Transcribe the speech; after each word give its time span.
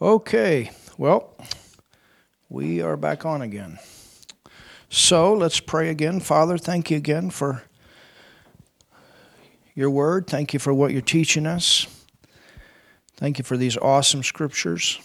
Okay, 0.00 0.70
well, 0.96 1.36
we 2.48 2.80
are 2.80 2.96
back 2.96 3.26
on 3.26 3.42
again. 3.42 3.80
So 4.88 5.34
let's 5.34 5.58
pray 5.58 5.88
again. 5.88 6.20
Father, 6.20 6.56
thank 6.56 6.92
you 6.92 6.96
again 6.96 7.30
for 7.30 7.64
your 9.74 9.90
word. 9.90 10.28
Thank 10.28 10.54
you 10.54 10.60
for 10.60 10.72
what 10.72 10.92
you're 10.92 11.02
teaching 11.02 11.46
us. 11.46 11.88
Thank 13.16 13.38
you 13.38 13.44
for 13.44 13.56
these 13.56 13.76
awesome 13.76 14.22
scriptures. 14.22 15.00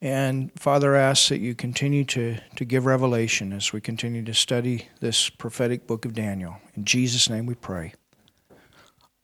And 0.00 0.52
Father, 0.56 0.94
I 0.94 1.00
ask 1.00 1.30
that 1.30 1.40
you 1.40 1.56
continue 1.56 2.04
to, 2.04 2.36
to 2.54 2.64
give 2.64 2.86
revelation 2.86 3.52
as 3.52 3.72
we 3.72 3.80
continue 3.80 4.22
to 4.22 4.34
study 4.34 4.86
this 5.00 5.30
prophetic 5.30 5.88
book 5.88 6.04
of 6.04 6.14
Daniel. 6.14 6.58
In 6.76 6.84
Jesus' 6.84 7.28
name 7.28 7.46
we 7.46 7.56
pray. 7.56 7.94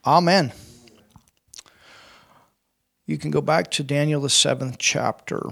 Amen. 0.04 0.52
You 3.10 3.18
can 3.18 3.32
go 3.32 3.40
back 3.40 3.72
to 3.72 3.82
Daniel, 3.82 4.20
the 4.20 4.30
seventh 4.30 4.78
chapter, 4.78 5.42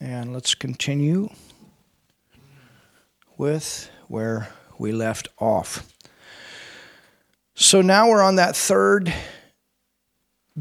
and 0.00 0.32
let's 0.32 0.54
continue 0.54 1.28
with 3.36 3.90
where 4.08 4.48
we 4.78 4.90
left 4.90 5.28
off. 5.38 5.86
So 7.54 7.82
now 7.82 8.08
we're 8.08 8.22
on 8.22 8.36
that 8.36 8.56
third 8.56 9.12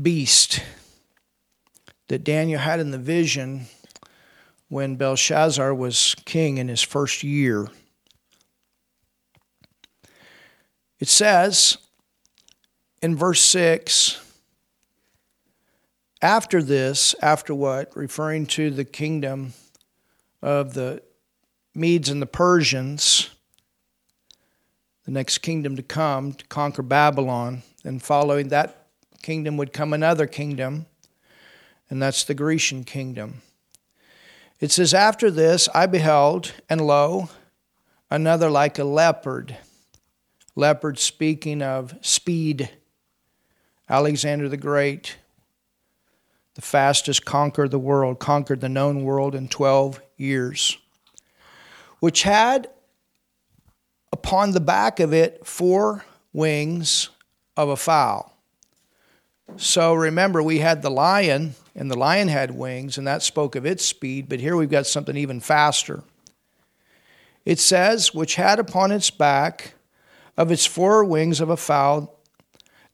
beast 0.02 0.62
that 2.10 2.26
Daniel 2.26 2.60
had 2.60 2.82
in 2.82 2.92
the 2.92 2.98
vision 2.98 3.68
when 4.68 4.98
Belshazzar 4.98 5.74
was 5.74 6.14
king 6.26 6.58
in 6.58 6.68
his 6.68 6.82
first 6.82 7.24
year. 7.24 7.70
It 11.00 11.08
says 11.08 11.78
in 13.02 13.16
verse 13.16 13.40
6 13.40 14.20
after 16.24 16.64
this, 16.64 17.14
after 17.22 17.54
what? 17.54 17.96
Referring 17.98 18.46
to 18.46 18.70
the 18.70 18.86
kingdom 18.86 19.54
of 20.42 20.74
the 20.74 21.04
Medes 21.76 22.08
and 22.08 22.22
the 22.22 22.26
Persians, 22.26 23.30
the 25.04 25.12
next 25.12 25.40
kingdom 25.40 25.76
to 25.76 25.84
come 25.84 26.32
to 26.32 26.46
conquer 26.46 26.82
Babylon. 26.82 27.62
And 27.84 28.02
following 28.02 28.48
that 28.48 28.88
kingdom 29.22 29.58
would 29.58 29.74
come 29.74 29.92
another 29.92 30.26
kingdom, 30.26 30.86
and 31.90 32.02
that's 32.02 32.24
the 32.24 32.34
Grecian 32.34 32.86
kingdom. 32.86 33.42
It 34.62 34.72
says, 34.72 34.94
After 34.94 35.30
this 35.30 35.68
I 35.76 35.88
beheld, 35.88 36.54
and 36.70 36.88
lo, 36.88 37.30
another 38.10 38.50
like 38.50 38.80
a 38.80 38.86
leopard. 38.86 39.58
Leopard 40.56 41.00
speaking 41.00 41.62
of 41.62 41.98
speed. 42.00 42.70
Alexander 43.90 44.48
the 44.48 44.56
Great 44.56 45.18
the 46.56 46.62
fastest 46.62 47.26
conquered 47.26 47.72
the 47.72 47.80
world, 47.80 48.20
conquered 48.20 48.62
the 48.62 48.70
known 48.70 49.04
world 49.04 49.36
in 49.36 49.48
12 49.48 50.02
years, 50.18 50.78
which 52.00 52.24
had 52.24 52.70
upon 54.12 54.52
the 54.52 54.60
back 54.60 55.00
of 55.00 55.14
it 55.14 55.46
four 55.46 56.06
wings 56.32 57.10
of 57.58 57.70
a 57.70 57.76
fowl. 57.76 58.38
So 59.58 59.94
remember, 59.94 60.42
we 60.42 60.60
had 60.60 60.82
the 60.82 60.90
lion, 60.90 61.56
and 61.76 61.90
the 61.90 61.98
lion 61.98 62.28
had 62.28 62.52
wings, 62.52 62.98
and 62.98 63.06
that 63.08 63.24
spoke 63.24 63.56
of 63.56 63.66
its 63.66 63.86
speed, 63.86 64.30
but 64.30 64.40
here 64.40 64.56
we've 64.56 64.70
got 64.70 64.88
something 64.88 65.18
even 65.18 65.40
faster. 65.40 66.04
It 67.46 67.60
says, 67.60 68.14
which 68.14 68.36
had 68.36 68.60
upon 68.60 68.92
its 68.92 69.10
back 69.10 69.74
of 70.38 70.52
its 70.52 70.66
four 70.66 71.04
wings 71.04 71.42
of 71.42 71.50
a 71.50 71.58
fowl 71.58 72.20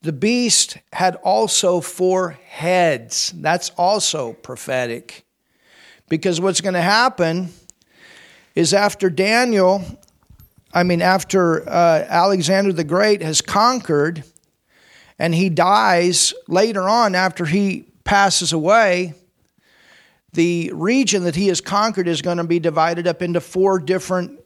the 0.02 0.14
beast 0.14 0.78
had 0.94 1.16
also 1.18 1.82
four 1.82 2.32
heads. 2.32 3.34
That's 3.36 3.72
also 3.72 4.34
prophetic. 4.34 5.26
Because 6.08 6.40
what's 6.40 6.62
going 6.62 6.74
to 6.74 6.82
happen 6.82 7.50
is 8.56 8.74
after 8.74 9.10
Daniel, 9.10 9.84
I 10.74 10.84
mean, 10.84 11.02
after 11.02 11.68
uh, 11.68 12.06
Alexander 12.08 12.74
the 12.74 12.84
Great 12.84 13.22
has 13.22 13.42
conquered 13.42 14.24
and 15.18 15.36
he 15.36 15.50
dies 15.50 16.34
later 16.48 16.88
on 16.88 17.14
after 17.14 17.46
he 17.46 17.86
passes 18.06 18.54
away, 18.54 19.14
the 20.34 20.72
region 20.74 21.24
that 21.24 21.36
he 21.36 21.48
has 21.48 21.60
conquered 21.60 22.08
is 22.08 22.22
going 22.22 22.38
to 22.38 22.44
be 22.44 22.60
divided 22.60 23.06
up 23.08 23.22
into 23.22 23.42
four 23.42 23.80
different 23.80 24.40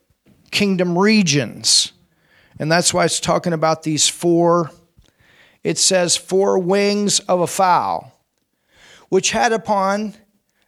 kingdom 0.50 0.98
regions. 0.98 1.92
And 2.58 2.72
that's 2.72 2.94
why 2.94 3.06
it's 3.06 3.20
talking 3.20 3.54
about 3.54 3.84
these 3.84 4.08
four 4.08 4.72
it 5.64 5.78
says, 5.78 6.16
four 6.18 6.60
wings 6.60 7.20
of 7.22 7.40
a 7.40 7.48
fowl, 7.48 8.20
which 9.10 9.32
had 9.32 9.52
upon 9.52 10.16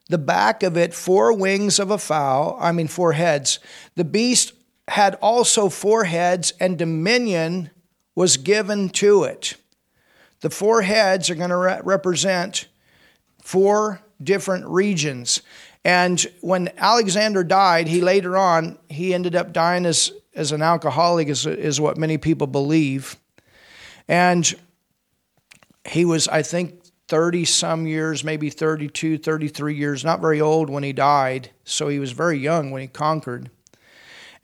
the 0.08 0.18
back 0.18 0.64
of 0.64 0.78
it 0.78 0.94
four 0.94 1.34
wings 1.34 1.80
of 1.80 1.92
a 1.92 1.98
fowl, 1.98 2.58
I 2.62 2.72
mean, 2.72 2.88
four 2.88 3.14
heads. 3.14 3.60
The 3.96 4.04
beast 4.04 4.54
had 4.88 5.16
also 5.16 5.70
four 5.70 6.04
heads, 6.04 6.54
and 6.60 6.78
dominion 6.78 7.72
was 8.14 8.38
given 8.38 8.90
to 8.90 9.24
it. 9.24 9.56
The 10.42 10.50
four 10.50 10.84
heads 10.84 11.30
are 11.30 11.36
going 11.36 11.50
to 11.50 11.58
re- 11.58 11.82
represent 11.84 12.68
four 13.42 14.02
different 14.22 14.66
regions. 14.68 15.42
And 15.84 16.26
when 16.42 16.70
Alexander 16.78 17.44
died, 17.44 17.88
he 17.88 18.02
later 18.02 18.38
on, 18.38 18.78
he 18.90 19.14
ended 19.14 19.36
up 19.36 19.54
dying 19.54 19.86
as, 19.86 20.12
as 20.36 20.52
an 20.52 20.62
alcoholic, 20.62 21.28
is, 21.28 21.46
is 21.48 21.82
what 21.82 21.98
many 21.98 22.18
people 22.18 22.48
believe. 22.48 23.16
And 24.08 24.54
he 25.86 26.06
was, 26.06 26.28
I 26.28 26.42
think, 26.42 26.82
30 27.08 27.46
some 27.46 27.86
years, 27.86 28.24
maybe 28.24 28.50
32, 28.50 29.20
33 29.20 29.76
years, 29.76 30.04
not 30.04 30.22
very 30.22 30.42
old 30.42 30.70
when 30.70 30.84
he 30.84 30.94
died. 30.94 31.52
So 31.64 31.88
he 31.88 32.00
was 32.00 32.12
very 32.12 32.40
young 32.40 32.72
when 32.72 32.82
he 32.82 32.88
conquered. 32.88 33.52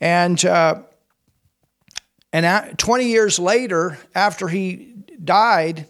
And, 0.00 0.42
uh, 0.44 0.82
and 2.32 2.78
20 2.78 3.06
years 3.06 3.38
later, 3.38 3.98
after 4.14 4.48
he 4.48 4.94
died, 5.22 5.86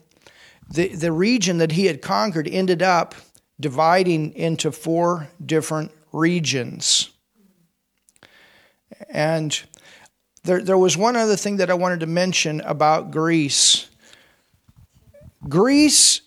the, 0.71 0.89
the 0.89 1.13
region 1.13 1.59
that 1.59 1.73
he 1.73 1.87
had 1.87 2.01
conquered 2.01 2.49
ended 2.49 2.83
up 2.83 3.15
dividing 3.61 4.33
into 4.35 4.73
four 4.73 5.29
different 5.45 5.93
regions. 6.13 7.11
And 9.11 9.63
there, 10.45 10.63
there 10.63 10.79
was 10.79 10.97
one 10.97 11.17
other 11.17 11.37
thing 11.37 11.59
that 11.59 11.71
I 11.71 11.75
wanted 11.75 12.01
to 12.01 12.07
mention 12.07 12.61
about 12.63 13.11
Greece 13.11 13.89
Greece 15.49 16.21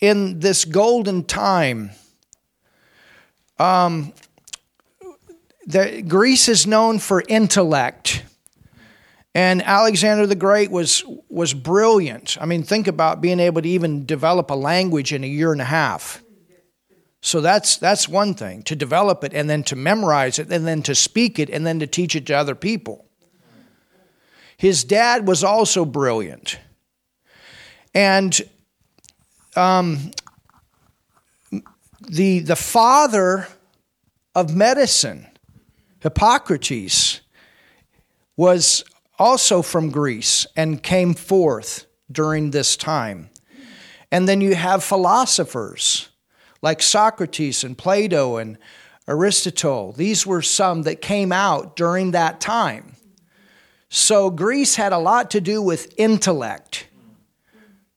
in 0.00 0.40
this 0.40 0.64
golden 0.64 1.24
time, 1.24 1.90
um, 3.58 4.12
the, 5.66 6.02
Greece 6.02 6.48
is 6.48 6.66
known 6.66 6.98
for 6.98 7.22
intellect. 7.28 8.22
And 9.34 9.62
Alexander 9.62 10.26
the 10.26 10.34
Great 10.34 10.70
was, 10.70 11.04
was 11.28 11.52
brilliant. 11.52 12.38
I 12.40 12.46
mean, 12.46 12.62
think 12.62 12.86
about 12.86 13.20
being 13.20 13.38
able 13.38 13.60
to 13.60 13.68
even 13.68 14.06
develop 14.06 14.50
a 14.50 14.54
language 14.54 15.12
in 15.12 15.24
a 15.24 15.26
year 15.26 15.52
and 15.52 15.60
a 15.60 15.64
half. 15.66 16.22
So 17.20 17.40
that's, 17.40 17.76
that's 17.76 18.08
one 18.08 18.34
thing 18.34 18.62
to 18.62 18.76
develop 18.76 19.24
it 19.24 19.34
and 19.34 19.50
then 19.50 19.62
to 19.64 19.76
memorize 19.76 20.38
it 20.38 20.50
and 20.50 20.66
then 20.66 20.82
to 20.82 20.94
speak 20.94 21.38
it 21.38 21.50
and 21.50 21.66
then 21.66 21.80
to 21.80 21.86
teach 21.86 22.14
it 22.14 22.26
to 22.26 22.34
other 22.34 22.54
people. 22.54 23.04
His 24.56 24.84
dad 24.84 25.26
was 25.26 25.44
also 25.44 25.84
brilliant. 25.84 26.58
And 27.96 28.38
um, 29.56 30.10
the, 32.06 32.40
the 32.40 32.54
father 32.54 33.48
of 34.34 34.54
medicine, 34.54 35.26
Hippocrates, 36.00 37.22
was 38.36 38.84
also 39.18 39.62
from 39.62 39.88
Greece 39.88 40.46
and 40.54 40.82
came 40.82 41.14
forth 41.14 41.86
during 42.12 42.50
this 42.50 42.76
time. 42.76 43.30
And 44.12 44.28
then 44.28 44.42
you 44.42 44.54
have 44.54 44.84
philosophers 44.84 46.10
like 46.60 46.82
Socrates 46.82 47.64
and 47.64 47.78
Plato 47.78 48.36
and 48.36 48.58
Aristotle. 49.08 49.92
These 49.92 50.26
were 50.26 50.42
some 50.42 50.82
that 50.82 51.00
came 51.00 51.32
out 51.32 51.76
during 51.76 52.10
that 52.10 52.42
time. 52.42 52.96
So 53.88 54.28
Greece 54.28 54.76
had 54.76 54.92
a 54.92 54.98
lot 54.98 55.30
to 55.30 55.40
do 55.40 55.62
with 55.62 55.94
intellect. 55.96 56.85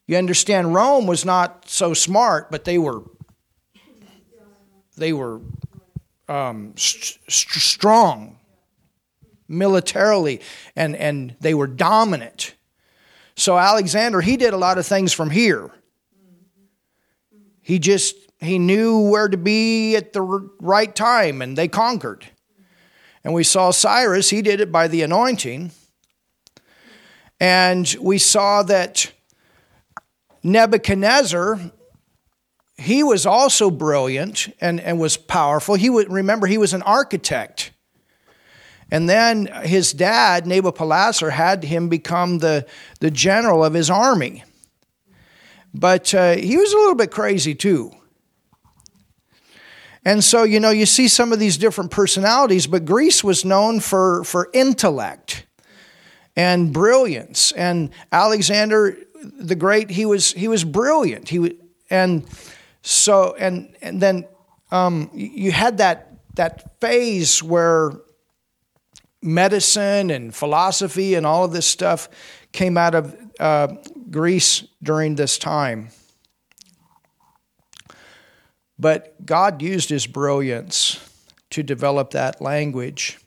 You 0.10 0.18
understand, 0.18 0.74
Rome 0.74 1.06
was 1.06 1.24
not 1.24 1.70
so 1.70 1.94
smart, 1.94 2.50
but 2.50 2.66
they 2.66 2.80
were 2.80 3.04
they 4.98 5.14
were 5.14 5.40
um, 6.28 6.74
st- 6.76 7.20
st- 7.32 7.62
strong 7.62 8.40
militarily, 9.48 10.42
and 10.76 10.96
and 10.96 11.36
they 11.42 11.54
were 11.54 11.68
dominant. 11.68 12.56
So 13.36 13.56
Alexander, 13.60 14.22
he 14.22 14.36
did 14.36 14.52
a 14.52 14.58
lot 14.58 14.80
of 14.80 14.88
things 14.88 15.14
from 15.14 15.30
here. 15.30 15.70
He 17.62 17.78
just 17.78 18.16
he 18.40 18.58
knew 18.58 19.12
where 19.12 19.30
to 19.30 19.38
be 19.38 19.96
at 19.96 20.14
the 20.14 20.24
right 20.24 20.96
time, 20.96 21.40
and 21.40 21.56
they 21.56 21.68
conquered. 21.68 22.26
And 23.24 23.36
we 23.36 23.44
saw 23.44 23.70
Cyrus; 23.70 24.32
he 24.32 24.42
did 24.42 24.60
it 24.60 24.72
by 24.72 24.88
the 24.88 25.04
anointing. 25.04 25.70
And 27.40 27.96
we 28.02 28.18
saw 28.18 28.64
that 28.64 29.12
Nebuchadnezzar, 30.44 31.60
he, 32.78 33.04
was 33.04 33.26
also 33.26 33.70
brilliant 33.70 34.54
and, 34.62 34.80
and 34.80 35.00
was 35.00 35.18
powerful. 35.18 35.76
He 35.76 35.90
would 35.90 36.12
remember 36.12 36.48
he 36.48 36.58
was 36.58 36.74
an 36.74 36.82
architect. 36.84 37.72
And 38.92 39.08
then 39.08 39.48
his 39.64 39.92
dad, 39.94 40.46
Nabopolassar, 40.46 41.32
had 41.32 41.64
him 41.64 41.90
become 41.90 42.40
the, 42.40 42.66
the 43.00 43.12
general 43.12 43.64
of 43.64 43.74
his 43.74 43.90
army. 43.90 44.44
But 45.74 46.14
uh, 46.14 46.36
he 46.36 46.58
was 46.58 46.74
a 46.74 46.78
little 46.78 46.96
bit 46.96 47.12
crazy 47.12 47.54
too. 47.54 47.92
And 50.06 50.24
so, 50.24 50.44
you 50.44 50.60
know, 50.60 50.72
you 50.72 50.86
see 50.86 51.08
some 51.08 51.34
of 51.34 51.40
these 51.40 51.58
different 51.58 51.92
personalities, 51.92 52.68
but 52.68 52.86
Greece 52.86 53.24
was 53.24 53.44
known 53.44 53.80
for, 53.80 54.24
for 54.24 54.50
intellect 54.54 55.46
and 56.36 56.72
brilliance. 56.72 57.52
And 57.52 57.92
Alexander 58.12 58.98
the 59.22 59.56
Great, 59.56 59.90
he 59.90 60.06
was, 60.06 60.32
he 60.32 60.48
was 60.48 60.64
brilliant. 60.64 61.30
He, 61.30 61.40
was, 61.40 61.52
and 61.90 62.26
so, 62.82 63.36
and, 63.38 63.76
and 63.82 64.02
then 64.02 64.28
um, 64.72 65.10
you 65.14 65.52
had 65.52 65.78
that, 65.80 66.20
that 66.36 66.80
phase 66.80 67.44
where 67.44 67.92
medicine 69.22 70.10
and 70.10 70.34
philosophy 70.34 71.16
and 71.16 71.26
all 71.26 71.44
of 71.44 71.52
this 71.52 71.66
stuff 71.66 72.08
came 72.52 72.78
out 72.78 72.96
of 72.96 73.16
uh, 73.40 73.68
Greece 74.10 74.64
during 74.82 75.16
this 75.16 75.38
time. 75.38 75.90
But 78.78 79.26
God 79.26 79.62
used 79.62 79.90
his 79.90 80.08
brilliance 80.08 81.06
to 81.50 81.64
develop 81.64 82.12
that 82.12 82.42
language. 82.42 83.20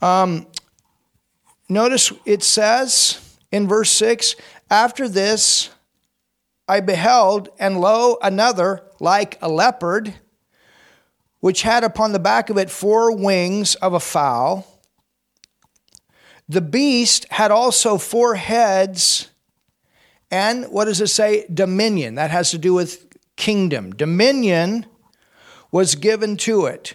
Um, 0.00 0.46
notice 1.70 2.12
it 2.24 2.42
says 2.42 3.38
in 3.50 3.68
verse 3.68 3.90
6 3.90 4.36
After 4.70 5.08
this 5.08 5.70
I 6.68 6.80
beheld, 6.80 7.48
and 7.58 7.80
lo, 7.80 8.16
another 8.22 8.82
like 9.00 9.38
a 9.40 9.48
leopard, 9.48 10.14
which 11.40 11.62
had 11.62 11.84
upon 11.84 12.12
the 12.12 12.18
back 12.18 12.50
of 12.50 12.58
it 12.58 12.70
four 12.70 13.16
wings 13.16 13.74
of 13.76 13.94
a 13.94 14.00
fowl. 14.00 14.66
The 16.48 16.60
beast 16.60 17.26
had 17.30 17.50
also 17.50 17.96
four 17.96 18.34
heads 18.34 19.30
and 20.30 20.66
what 20.66 20.84
does 20.84 21.00
it 21.00 21.08
say? 21.08 21.46
Dominion. 21.52 22.14
That 22.14 22.30
has 22.30 22.50
to 22.52 22.58
do 22.58 22.72
with 22.72 23.06
kingdom. 23.36 23.92
Dominion 23.92 24.86
was 25.72 25.94
given 25.96 26.36
to 26.38 26.66
it. 26.66 26.94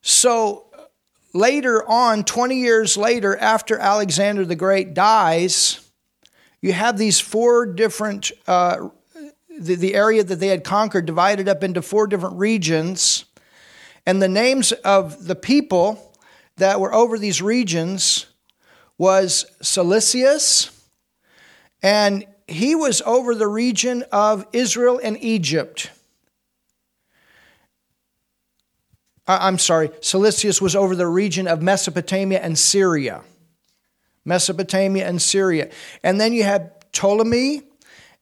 So 0.00 0.66
later 1.38 1.88
on, 1.88 2.24
20 2.24 2.56
years 2.56 2.96
later, 2.96 3.36
after 3.36 3.78
Alexander 3.78 4.44
the 4.44 4.56
Great 4.56 4.92
dies, 4.92 5.80
you 6.60 6.72
have 6.72 6.98
these 6.98 7.20
four 7.20 7.64
different, 7.64 8.32
uh, 8.48 8.88
the, 9.56 9.76
the 9.76 9.94
area 9.94 10.24
that 10.24 10.40
they 10.40 10.48
had 10.48 10.64
conquered 10.64 11.06
divided 11.06 11.48
up 11.48 11.62
into 11.62 11.80
four 11.80 12.08
different 12.08 12.36
regions. 12.36 13.24
And 14.04 14.20
the 14.20 14.28
names 14.28 14.72
of 14.72 15.26
the 15.26 15.36
people 15.36 16.12
that 16.56 16.80
were 16.80 16.92
over 16.92 17.18
these 17.18 17.40
regions 17.40 18.26
was 18.98 19.46
Seleucus, 19.62 20.72
and 21.82 22.26
he 22.48 22.74
was 22.74 23.00
over 23.02 23.36
the 23.36 23.46
region 23.46 24.02
of 24.10 24.44
Israel 24.52 24.98
and 25.00 25.16
Egypt. 25.22 25.92
I'm 29.28 29.58
sorry, 29.58 29.90
Seleucus 30.00 30.60
was 30.62 30.74
over 30.74 30.96
the 30.96 31.06
region 31.06 31.46
of 31.46 31.60
Mesopotamia 31.60 32.40
and 32.40 32.58
Syria. 32.58 33.22
Mesopotamia 34.24 35.06
and 35.06 35.20
Syria. 35.20 35.70
And 36.02 36.18
then 36.18 36.32
you 36.32 36.44
had 36.44 36.72
Ptolemy, 36.92 37.62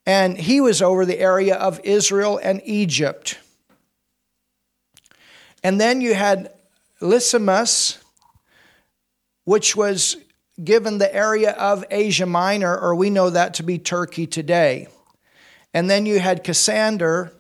and 0.05 0.37
he 0.37 0.61
was 0.61 0.83
over 0.83 1.07
the 1.07 1.21
area 1.21 1.55
of 1.55 1.81
Israel 1.85 2.41
and 2.43 2.61
Egypt. 2.65 3.39
And 5.63 5.81
then 5.81 6.01
you 6.01 6.15
had 6.15 6.53
Lysimus, 7.01 7.99
which 9.45 9.77
was 9.77 10.17
given 10.63 10.99
the 10.99 11.15
area 11.15 11.53
of 11.53 11.85
Asia 11.91 12.27
Minor, 12.27 12.77
or 12.77 12.95
we 12.95 13.11
know 13.11 13.31
that 13.31 13.55
to 13.55 13.63
be 13.63 13.79
Turkey 13.79 14.27
today. 14.27 14.89
And 15.73 15.89
then 15.89 16.07
you 16.07 16.19
had 16.19 16.43
Cassander, 16.43 17.33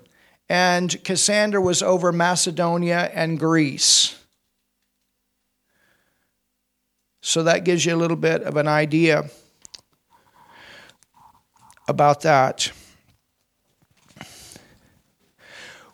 and 0.49 1.03
Cassander 1.03 1.61
was 1.61 1.83
over 1.83 2.13
Macedonia 2.13 3.11
and 3.13 3.39
Greece. 3.39 4.17
So 7.21 7.43
that 7.43 7.65
gives 7.65 7.85
you 7.85 7.95
a 7.95 7.97
little 7.97 8.17
bit 8.17 8.43
of 8.43 8.57
an 8.57 8.69
idea 8.69 9.29
about 11.89 12.21
that. 12.21 12.71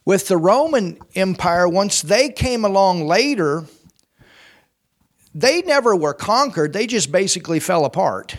With 0.05 0.29
the 0.29 0.37
Roman 0.37 0.99
Empire, 1.15 1.69
once 1.69 2.03
they 2.03 2.29
came 2.29 2.65
along 2.65 3.07
later, 3.07 3.65
they 5.35 5.63
never 5.63 5.97
were 5.97 6.13
conquered, 6.13 6.73
they 6.73 6.87
just 6.87 7.13
basically 7.13 7.61
fell 7.61 7.85
apart. 7.85 8.37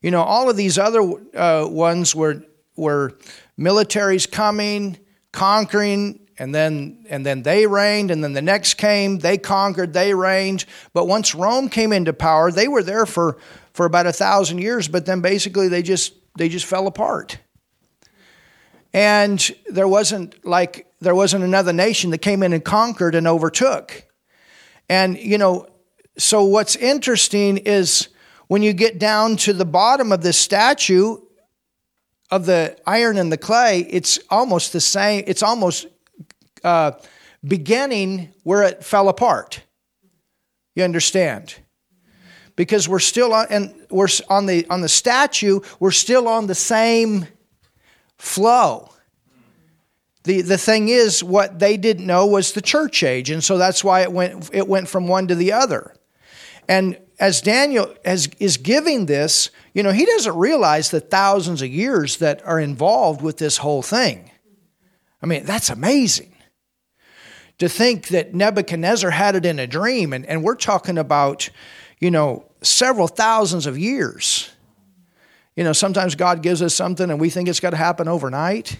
You 0.00 0.10
know, 0.10 0.22
all 0.22 0.48
of 0.48 0.56
these 0.56 0.78
other 0.78 1.02
uh, 1.34 1.66
ones 1.68 2.14
were, 2.14 2.42
were 2.76 3.18
militaries 3.60 4.30
coming, 4.30 4.98
conquering, 5.32 6.26
and 6.38 6.54
then, 6.54 7.04
and 7.10 7.26
then 7.26 7.42
they 7.42 7.66
reigned, 7.66 8.10
and 8.10 8.24
then 8.24 8.32
the 8.32 8.40
next 8.40 8.74
came, 8.74 9.18
they 9.18 9.36
conquered, 9.36 9.92
they 9.92 10.14
reigned. 10.14 10.64
But 10.94 11.06
once 11.06 11.34
Rome 11.34 11.68
came 11.68 11.92
into 11.92 12.14
power, 12.14 12.50
they 12.50 12.66
were 12.66 12.82
there 12.82 13.04
for, 13.04 13.36
for 13.74 13.84
about 13.84 14.06
a 14.06 14.12
thousand 14.12 14.58
years, 14.58 14.88
but 14.88 15.04
then 15.04 15.20
basically 15.20 15.68
they 15.68 15.82
just, 15.82 16.14
they 16.38 16.48
just 16.48 16.64
fell 16.64 16.86
apart. 16.86 17.38
And 18.92 19.38
there 19.68 19.86
wasn't 19.86 20.44
like 20.44 20.86
there 21.00 21.14
wasn't 21.14 21.44
another 21.44 21.72
nation 21.72 22.10
that 22.10 22.18
came 22.18 22.42
in 22.42 22.52
and 22.52 22.64
conquered 22.64 23.14
and 23.14 23.26
overtook. 23.26 24.04
And, 24.88 25.16
you 25.16 25.38
know, 25.38 25.68
so 26.18 26.44
what's 26.44 26.76
interesting 26.76 27.58
is 27.58 28.08
when 28.48 28.62
you 28.62 28.72
get 28.72 28.98
down 28.98 29.36
to 29.36 29.52
the 29.52 29.64
bottom 29.64 30.10
of 30.10 30.22
this 30.22 30.36
statue 30.36 31.18
of 32.30 32.46
the 32.46 32.76
iron 32.86 33.16
and 33.16 33.30
the 33.30 33.36
clay, 33.36 33.80
it's 33.80 34.18
almost 34.30 34.72
the 34.72 34.80
same, 34.80 35.24
it's 35.26 35.42
almost 35.42 35.86
uh, 36.62 36.92
beginning 37.44 38.32
where 38.44 38.62
it 38.62 38.84
fell 38.84 39.08
apart. 39.08 39.62
You 40.74 40.84
understand? 40.84 41.56
Because 42.56 42.88
we're 42.88 42.98
still 42.98 43.32
on, 43.32 43.46
and 43.50 43.74
we're 43.90 44.08
on 44.28 44.46
the 44.46 44.66
on 44.68 44.80
the 44.80 44.88
statue, 44.88 45.60
we're 45.78 45.90
still 45.90 46.28
on 46.28 46.46
the 46.46 46.54
same 46.54 47.26
flow. 48.18 48.90
The, 50.24 50.42
the 50.42 50.58
thing 50.58 50.88
is, 50.88 51.24
what 51.24 51.58
they 51.58 51.78
didn't 51.78 52.06
know 52.06 52.26
was 52.26 52.52
the 52.52 52.60
church 52.60 53.02
age, 53.02 53.30
and 53.30 53.42
so 53.42 53.56
that's 53.56 53.82
why 53.82 54.02
it 54.02 54.12
went, 54.12 54.50
it 54.52 54.68
went 54.68 54.88
from 54.88 55.08
one 55.08 55.26
to 55.28 55.34
the 55.34 55.52
other. 55.52 55.94
And 56.68 56.98
as 57.20 57.40
Daniel 57.40 57.94
is 58.04 58.56
giving 58.56 59.06
this, 59.06 59.50
you 59.74 59.82
know, 59.82 59.92
he 59.92 60.04
doesn't 60.04 60.36
realize 60.36 60.90
the 60.90 61.00
thousands 61.00 61.62
of 61.62 61.68
years 61.68 62.16
that 62.16 62.44
are 62.44 62.58
involved 62.58 63.22
with 63.22 63.36
this 63.36 63.58
whole 63.58 63.82
thing. 63.82 64.30
I 65.22 65.26
mean, 65.26 65.44
that's 65.44 65.70
amazing. 65.70 66.34
To 67.58 67.68
think 67.68 68.08
that 68.08 68.34
Nebuchadnezzar 68.34 69.10
had 69.10 69.36
it 69.36 69.44
in 69.44 69.58
a 69.58 69.66
dream, 69.66 70.12
and, 70.12 70.24
and 70.26 70.42
we're 70.42 70.56
talking 70.56 70.96
about, 70.96 71.50
you 72.00 72.10
know, 72.10 72.46
several 72.62 73.06
thousands 73.06 73.66
of 73.66 73.78
years. 73.78 74.50
You 75.54 75.64
know, 75.64 75.74
sometimes 75.74 76.14
God 76.14 76.42
gives 76.42 76.62
us 76.62 76.74
something 76.74 77.10
and 77.10 77.20
we 77.20 77.28
think 77.28 77.48
it's 77.48 77.60
got 77.60 77.70
to 77.70 77.76
happen 77.76 78.08
overnight 78.08 78.78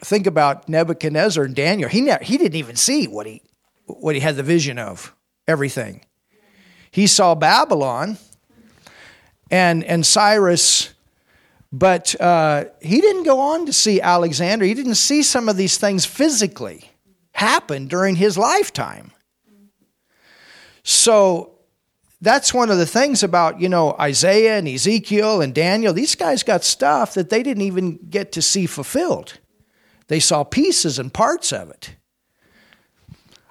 think 0.00 0.26
about 0.26 0.68
Nebuchadnezzar 0.68 1.44
and 1.44 1.54
Daniel. 1.54 1.88
He, 1.88 2.00
ne- 2.00 2.18
he 2.22 2.38
didn't 2.38 2.54
even 2.56 2.76
see 2.76 3.06
what 3.06 3.26
he, 3.26 3.42
what 3.86 4.14
he 4.14 4.20
had 4.20 4.36
the 4.36 4.42
vision 4.42 4.78
of, 4.78 5.14
everything. 5.46 6.04
He 6.90 7.06
saw 7.06 7.34
Babylon 7.34 8.18
and, 9.50 9.84
and 9.84 10.04
Cyrus, 10.04 10.94
but 11.72 12.18
uh, 12.20 12.64
he 12.80 13.00
didn't 13.00 13.24
go 13.24 13.40
on 13.40 13.66
to 13.66 13.72
see 13.72 14.00
Alexander. 14.00 14.64
He 14.64 14.74
didn't 14.74 14.94
see 14.94 15.22
some 15.22 15.48
of 15.48 15.56
these 15.56 15.78
things 15.78 16.06
physically 16.06 16.90
happen 17.32 17.86
during 17.86 18.16
his 18.16 18.36
lifetime. 18.38 19.12
So 20.82 21.58
that's 22.20 22.52
one 22.52 22.70
of 22.70 22.78
the 22.78 22.86
things 22.86 23.22
about, 23.22 23.60
you 23.60 23.68
know, 23.68 23.94
Isaiah 24.00 24.58
and 24.58 24.66
Ezekiel 24.66 25.40
and 25.40 25.54
Daniel. 25.54 25.92
These 25.92 26.14
guys 26.14 26.42
got 26.42 26.64
stuff 26.64 27.14
that 27.14 27.30
they 27.30 27.42
didn't 27.42 27.62
even 27.62 27.98
get 28.10 28.32
to 28.32 28.42
see 28.42 28.66
fulfilled. 28.66 29.38
They 30.08 30.18
saw 30.18 30.42
pieces 30.42 30.98
and 30.98 31.12
parts 31.12 31.52
of 31.52 31.70
it. 31.70 31.94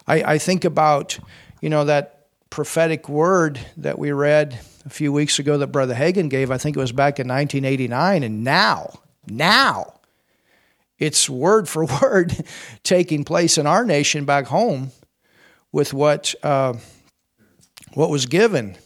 I, 0.08 0.34
I 0.34 0.38
think 0.38 0.66
about, 0.66 1.20
you 1.62 1.70
know, 1.70 1.86
that 1.86 2.17
prophetic 2.50 3.10
word 3.10 3.60
that 3.78 4.00
we 4.00 4.12
read 4.12 4.60
a 4.86 4.90
few 4.90 5.12
weeks 5.12 5.40
ago 5.40 5.58
that 5.58 5.68
Brother 5.68 5.94
Hagin 5.94 6.30
gave. 6.30 6.52
I 6.52 6.58
think 6.58 6.78
it 6.78 6.80
was 6.80 6.92
back 6.92 7.20
in 7.20 7.28
1989. 7.28 8.24
And 8.24 8.44
now, 8.44 9.00
now, 9.28 10.00
it's 10.98 11.30
word 11.30 11.68
for 11.68 11.86
word 12.02 12.36
taking 12.84 13.24
place 13.24 13.58
in 13.58 13.68
our 13.68 13.86
nation 13.86 14.26
back 14.26 14.46
home 14.48 14.92
with 15.72 15.94
what 15.94 16.34
uh, 16.44 16.74
what 17.94 18.10
was 18.10 18.26
given. 18.26 18.78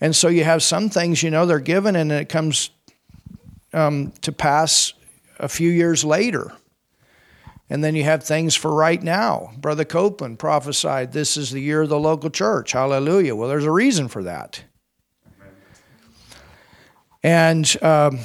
And 0.00 0.14
so 0.14 0.28
you 0.28 0.44
have 0.44 0.62
some 0.62 0.90
things, 0.90 1.22
you 1.22 1.30
know, 1.30 1.46
they're 1.46 1.58
given, 1.58 1.96
and 1.96 2.12
it 2.12 2.28
comes 2.28 2.70
um, 3.72 4.12
to 4.22 4.32
pass 4.32 4.92
a 5.38 5.48
few 5.48 5.70
years 5.70 6.04
later. 6.04 6.52
And 7.68 7.82
then 7.82 7.96
you 7.96 8.04
have 8.04 8.22
things 8.22 8.54
for 8.54 8.72
right 8.72 9.02
now. 9.02 9.50
Brother 9.58 9.84
Copeland 9.84 10.38
prophesied 10.38 11.12
this 11.12 11.36
is 11.36 11.50
the 11.50 11.60
year 11.60 11.82
of 11.82 11.88
the 11.88 11.98
local 11.98 12.30
church. 12.30 12.72
Hallelujah. 12.72 13.34
Well, 13.34 13.48
there's 13.48 13.64
a 13.64 13.72
reason 13.72 14.08
for 14.08 14.22
that. 14.22 14.62
And 17.24 17.76
um, 17.82 18.20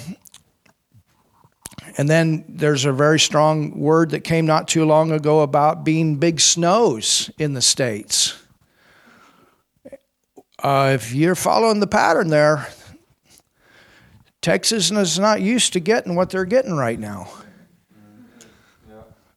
and 1.97 2.07
then 2.09 2.45
there's 2.47 2.85
a 2.85 2.93
very 2.93 3.19
strong 3.19 3.77
word 3.79 4.11
that 4.11 4.21
came 4.21 4.45
not 4.45 4.67
too 4.67 4.85
long 4.85 5.11
ago 5.11 5.41
about 5.41 5.83
being 5.83 6.17
big 6.17 6.39
snows 6.39 7.29
in 7.37 7.53
the 7.53 7.61
states. 7.61 8.37
Uh, 10.63 10.91
if 10.93 11.13
you're 11.13 11.35
following 11.35 11.79
the 11.79 11.87
pattern 11.87 12.27
there, 12.27 12.67
Texas 14.41 14.91
is 14.91 15.19
not 15.19 15.41
used 15.41 15.73
to 15.73 15.79
getting 15.79 16.15
what 16.15 16.29
they're 16.29 16.45
getting 16.45 16.75
right 16.75 16.99
now. 16.99 17.27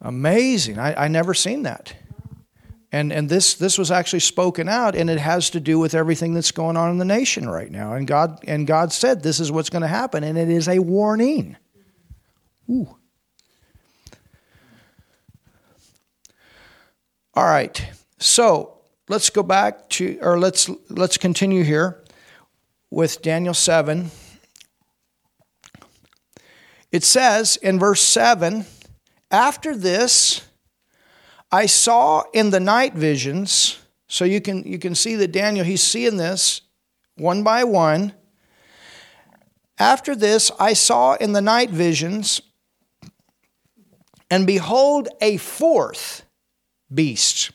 Amazing. 0.04 0.78
I, 0.78 1.06
I 1.06 1.08
never 1.08 1.32
seen 1.32 1.62
that. 1.62 1.94
And, 2.92 3.12
and 3.12 3.28
this, 3.28 3.54
this 3.54 3.76
was 3.76 3.90
actually 3.90 4.20
spoken 4.20 4.68
out, 4.68 4.94
and 4.94 5.10
it 5.10 5.18
has 5.18 5.50
to 5.50 5.60
do 5.60 5.80
with 5.80 5.94
everything 5.94 6.34
that's 6.34 6.52
going 6.52 6.76
on 6.76 6.90
in 6.92 6.98
the 6.98 7.04
nation 7.04 7.48
right 7.48 7.70
now. 7.70 7.94
And 7.94 8.06
God, 8.06 8.38
and 8.46 8.66
God 8.66 8.92
said 8.92 9.22
this 9.22 9.40
is 9.40 9.50
what's 9.50 9.70
going 9.70 9.82
to 9.82 9.88
happen, 9.88 10.22
and 10.22 10.38
it 10.38 10.48
is 10.48 10.68
a 10.68 10.78
warning. 10.78 11.56
Ooh. 12.70 12.96
All 17.34 17.46
right. 17.46 17.84
So 18.18 18.78
let's 19.08 19.30
go 19.30 19.42
back 19.42 19.88
to, 19.88 20.18
or 20.22 20.38
let's 20.38 20.70
let's 20.88 21.18
continue 21.18 21.64
here 21.64 22.04
with 22.90 23.22
Daniel 23.22 23.54
seven. 23.54 24.10
It 26.92 27.02
says 27.02 27.56
in 27.56 27.80
verse 27.80 28.02
seven, 28.02 28.66
after 29.34 29.76
this, 29.76 30.42
I 31.50 31.66
saw 31.66 32.22
in 32.32 32.50
the 32.50 32.60
night 32.60 32.94
visions. 32.94 33.78
So 34.06 34.24
you 34.24 34.40
can 34.40 34.62
you 34.64 34.78
can 34.78 34.94
see 34.94 35.16
that 35.16 35.32
Daniel 35.32 35.64
he's 35.64 35.82
seeing 35.82 36.16
this 36.16 36.60
one 37.16 37.42
by 37.42 37.64
one. 37.64 38.12
After 39.76 40.14
this, 40.14 40.52
I 40.60 40.72
saw 40.72 41.14
in 41.14 41.32
the 41.32 41.40
night 41.42 41.70
visions 41.70 42.40
and 44.30 44.46
behold, 44.46 45.08
a 45.20 45.36
fourth 45.36 46.24
beast, 46.92 47.50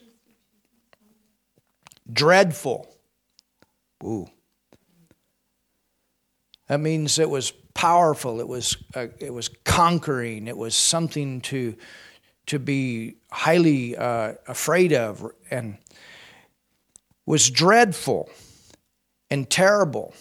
dreadful. 2.11 2.87
Ooh. 4.03 4.27
That 6.67 6.79
means 6.79 7.19
it 7.19 7.29
was 7.29 7.51
powerful. 7.73 8.39
It 8.39 8.47
was 8.47 8.77
uh, 8.95 9.07
it 9.19 9.33
was 9.33 9.49
conquering. 9.63 10.47
It 10.47 10.57
was 10.57 10.75
something 10.75 11.41
to 11.41 11.75
to 12.47 12.59
be 12.59 13.15
highly 13.31 13.95
uh, 13.95 14.33
afraid 14.47 14.93
of, 14.93 15.31
and 15.51 15.77
was 17.25 17.49
dreadful 17.49 18.29
and 19.29 19.49
terrible 19.49 20.13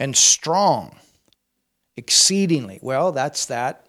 and 0.00 0.16
strong 0.16 0.96
exceedingly. 1.96 2.80
Well, 2.82 3.12
that's 3.12 3.46
that 3.46 3.86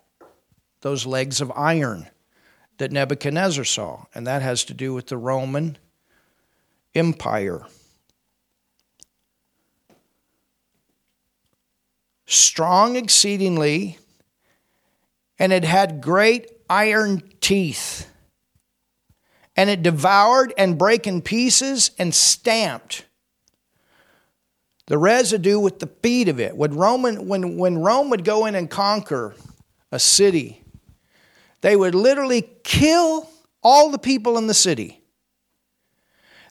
those 0.82 1.06
legs 1.06 1.42
of 1.42 1.52
iron 1.56 2.08
that 2.78 2.92
Nebuchadnezzar 2.92 3.64
saw, 3.64 4.06
and 4.14 4.26
that 4.28 4.42
has 4.42 4.64
to 4.66 4.74
do 4.74 4.94
with 4.94 5.08
the 5.08 5.18
Roman 5.18 5.78
Empire. 6.94 7.66
Strong 12.34 12.96
exceedingly, 12.96 13.98
and 15.38 15.52
it 15.52 15.66
had 15.66 16.00
great 16.00 16.50
iron 16.70 17.30
teeth, 17.42 18.10
and 19.58 19.70
it 19.70 19.84
devoured 19.84 20.54
and 20.58 20.78
brake 20.78 21.06
in 21.06 21.22
pieces 21.22 21.92
and 22.00 22.16
stamped 22.16 23.04
the 24.88 24.98
residue 24.98 25.60
with 25.60 25.80
the 25.80 25.88
feet 25.88 26.30
of 26.30 26.40
it. 26.40 26.56
When, 26.56 26.74
Roman, 26.74 27.28
when, 27.28 27.58
when 27.58 27.80
Rome 27.80 28.10
would 28.12 28.24
go 28.24 28.46
in 28.46 28.56
and 28.56 28.70
conquer 28.70 29.36
a 29.92 30.00
city, 30.00 30.64
they 31.60 31.76
would 31.76 31.96
literally 31.96 32.48
kill 32.64 33.30
all 33.62 33.92
the 33.92 34.00
people 34.00 34.38
in 34.38 34.48
the 34.48 34.54
city. 34.54 35.02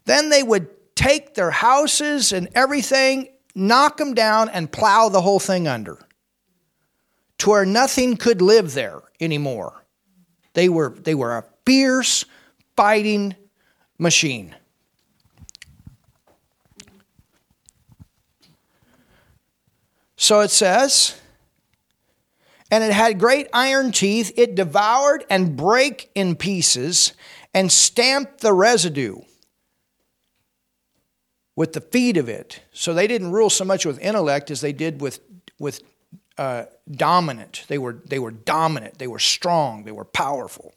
Then 0.05 0.29
they 0.29 0.43
would 0.43 0.69
take 0.95 1.35
their 1.35 1.51
houses 1.51 2.35
and 2.35 2.51
everything, 2.55 3.31
knock 3.55 3.97
them 3.97 4.15
down, 4.15 4.49
and 4.49 4.71
plow 4.71 5.09
the 5.09 5.21
whole 5.21 5.41
thing 5.41 5.67
under 5.67 5.99
to 7.39 7.51
where 7.51 7.65
nothing 7.65 8.17
could 8.17 8.43
live 8.43 8.75
there 8.75 9.01
anymore. 9.21 9.85
They 10.53 10.69
were, 10.69 10.91
they 10.91 11.15
were 11.15 11.39
a 11.39 11.45
fierce 11.65 12.25
fighting 12.77 13.35
machine. 13.99 14.55
So 20.17 20.41
it 20.41 20.51
says, 20.51 21.19
and 22.71 22.85
it 22.85 22.93
had 22.93 23.19
great 23.19 23.49
iron 23.55 23.91
teeth. 23.91 24.33
It 24.37 24.55
devoured 24.55 25.25
and 25.31 25.57
brake 25.57 26.11
in 26.15 26.37
pieces 26.37 27.15
and 27.55 27.73
stamped 27.73 28.41
the 28.41 28.53
residue 28.53 29.17
with 31.61 31.75
the 31.75 31.81
feet 31.83 32.17
of 32.17 32.27
it. 32.27 32.63
So 32.73 32.95
they 32.95 33.07
didn't 33.07 33.33
rule 33.33 33.51
so 33.51 33.67
much 33.67 33.85
with 33.85 33.99
intellect 33.99 34.51
as 34.51 34.63
they 34.63 34.73
did 34.73 35.03
with, 35.03 35.21
with 35.59 35.83
uh, 36.39 36.65
dominant. 36.91 37.67
They 37.69 37.77
were, 37.77 37.99
they 38.07 38.19
were 38.19 38.31
dominant, 38.31 38.99
they 38.99 39.07
were 39.07 39.19
strong, 39.19 39.85
they 39.85 39.93
were 39.93 40.07
powerful. 40.07 40.73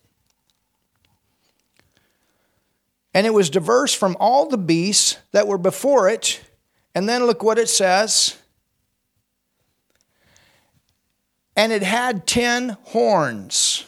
And 3.13 3.25
it 3.25 3.33
was 3.33 3.49
diverse 3.49 3.93
from 3.93 4.17
all 4.19 4.49
the 4.49 4.57
beasts 4.57 5.19
that 5.31 5.47
were 5.47 5.57
before 5.57 6.09
it. 6.09 6.41
And 6.93 7.07
then 7.07 7.27
look 7.27 7.43
what 7.43 7.57
it 7.57 7.69
says 7.69 8.37
and 11.55 11.71
it 11.71 11.83
had 11.83 12.27
10 12.27 12.75
horns. 12.87 13.85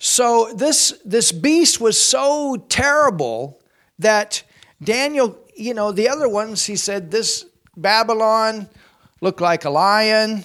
So 0.00 0.52
this, 0.52 1.00
this 1.04 1.30
beast 1.30 1.80
was 1.80 1.96
so 1.96 2.56
terrible 2.68 3.60
that 4.00 4.42
Daniel, 4.82 5.38
you 5.56 5.74
know, 5.74 5.92
the 5.92 6.08
other 6.08 6.28
ones, 6.28 6.66
he 6.66 6.76
said, 6.76 7.10
this 7.10 7.46
Babylon 7.76 8.68
looked 9.20 9.40
like 9.40 9.64
a 9.64 9.70
lion. 9.70 10.44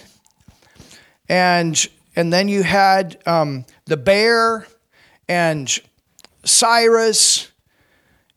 And, 1.27 1.88
and 2.15 2.31
then 2.33 2.48
you 2.48 2.63
had 2.63 3.21
um, 3.25 3.65
the 3.86 3.98
bear 3.98 4.67
and 5.27 5.79
Cyrus 6.43 7.51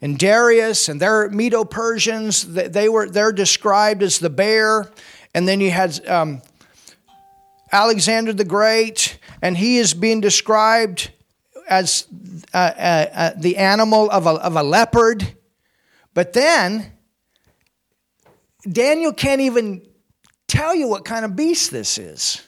and 0.01 0.19
Darius 0.19 0.89
and 0.89 1.01
their 1.01 1.31
Medo 1.31 1.65
Persians. 1.65 2.43
They 2.53 2.89
were, 2.89 3.09
they're 3.09 3.33
described 3.33 4.03
as 4.03 4.19
the 4.19 4.31
bear. 4.31 4.91
And 5.35 5.49
then 5.49 5.61
you 5.61 5.71
had 5.71 6.07
um, 6.07 6.43
Alexander 7.71 8.35
the 8.35 8.45
Great, 8.45 9.19
and 9.41 9.57
he 9.57 9.79
is 9.79 9.95
being 9.95 10.21
described 10.21 11.11
as 11.69 12.07
uh, 12.53 12.57
uh, 12.57 13.07
uh, 13.15 13.31
the 13.37 13.57
animal 13.57 14.11
of 14.11 14.27
a, 14.27 14.31
of 14.31 14.57
a 14.57 14.63
leopard. 14.63 15.35
But 16.15 16.33
then, 16.33 16.93
Daniel 18.71 19.13
can't 19.13 19.41
even 19.41 19.87
tell 20.47 20.75
you 20.75 20.89
what 20.89 21.05
kind 21.05 21.25
of 21.25 21.35
beast 21.35 21.71
this 21.71 21.99
is. 21.99 22.43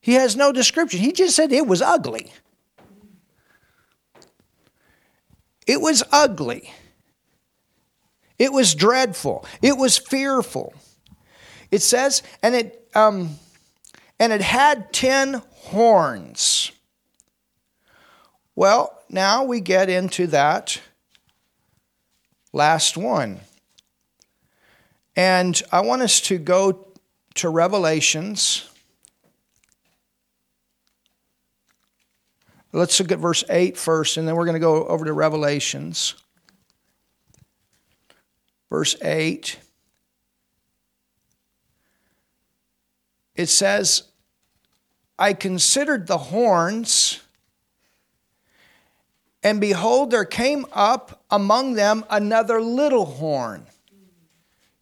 He 0.00 0.14
has 0.14 0.36
no 0.36 0.52
description. 0.52 1.00
He 1.00 1.12
just 1.12 1.34
said 1.36 1.52
it 1.52 1.66
was 1.66 1.80
ugly. 1.80 2.32
It 5.66 5.80
was 5.80 6.02
ugly. 6.12 6.70
It 8.38 8.52
was 8.52 8.74
dreadful. 8.74 9.46
It 9.62 9.78
was 9.78 9.96
fearful. 9.96 10.74
It 11.70 11.80
says, 11.80 12.22
and 12.42 12.54
it 12.54 12.88
um, 12.94 13.36
and 14.18 14.32
it 14.32 14.42
had 14.42 14.92
ten 14.92 15.42
horns. 15.52 16.70
Well, 18.54 19.02
now 19.08 19.44
we 19.44 19.60
get 19.60 19.88
into 19.88 20.26
that 20.28 20.80
last 22.54 22.96
one. 22.96 23.40
And 25.16 25.60
I 25.70 25.80
want 25.82 26.02
us 26.02 26.20
to 26.22 26.38
go 26.38 26.88
to 27.34 27.48
Revelations. 27.48 28.70
Let's 32.72 32.98
look 32.98 33.12
at 33.12 33.18
verse 33.18 33.44
8 33.50 33.76
first, 33.76 34.16
and 34.16 34.26
then 34.26 34.34
we're 34.34 34.46
going 34.46 34.54
to 34.54 34.60
go 34.60 34.86
over 34.86 35.04
to 35.04 35.12
Revelations. 35.12 36.14
Verse 38.70 38.96
8. 39.02 39.58
it 43.34 43.46
says, 43.46 44.04
I 45.18 45.32
considered 45.32 46.06
the 46.06 46.18
horns, 46.18 47.20
and 49.44 49.60
behold, 49.60 50.10
there 50.10 50.24
came 50.24 50.64
up 50.72 51.22
among 51.30 51.74
them 51.74 52.04
another 52.08 52.62
little 52.62 53.04
horn, 53.04 53.66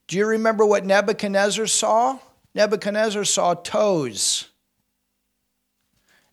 Do 0.07 0.16
you 0.16 0.26
remember 0.26 0.64
what 0.64 0.85
Nebuchadnezzar 0.85 1.66
saw? 1.66 2.19
Nebuchadnezzar 2.54 3.25
saw 3.25 3.54
toes. 3.54 4.49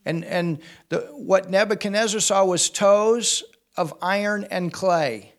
And, 0.04 0.24
and 0.24 0.60
the, 0.90 0.98
what 1.12 1.50
Nebuchadnezzar 1.50 2.20
saw 2.20 2.44
was 2.44 2.70
toes 2.70 3.42
of 3.76 3.94
iron 4.00 4.44
and 4.50 4.72
clay. 4.72 5.32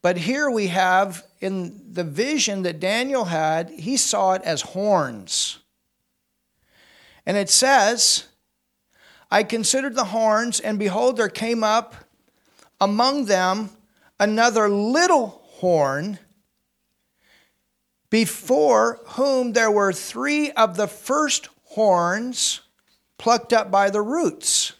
But 0.00 0.18
here 0.18 0.50
we 0.50 0.68
have 0.68 1.24
in 1.40 1.92
the 1.92 2.04
vision 2.04 2.62
that 2.62 2.78
Daniel 2.78 3.24
had, 3.24 3.70
he 3.70 3.96
saw 3.96 4.34
it 4.34 4.42
as 4.42 4.60
horns. 4.60 5.58
And 7.26 7.36
it 7.36 7.48
says, 7.48 8.26
I 9.30 9.42
considered 9.42 9.94
the 9.94 10.04
horns, 10.04 10.60
and 10.60 10.78
behold, 10.78 11.16
there 11.16 11.28
came 11.28 11.64
up 11.64 11.94
among 12.80 13.26
them 13.26 13.70
another 14.20 14.68
little 14.68 15.42
horn, 15.44 16.18
before 18.10 19.00
whom 19.06 19.54
there 19.54 19.70
were 19.70 19.92
three 19.92 20.52
of 20.52 20.76
the 20.76 20.86
first 20.86 21.48
horns 21.64 22.60
plucked 23.18 23.52
up 23.52 23.70
by 23.70 23.90
the 23.90 24.02
roots. 24.02 24.74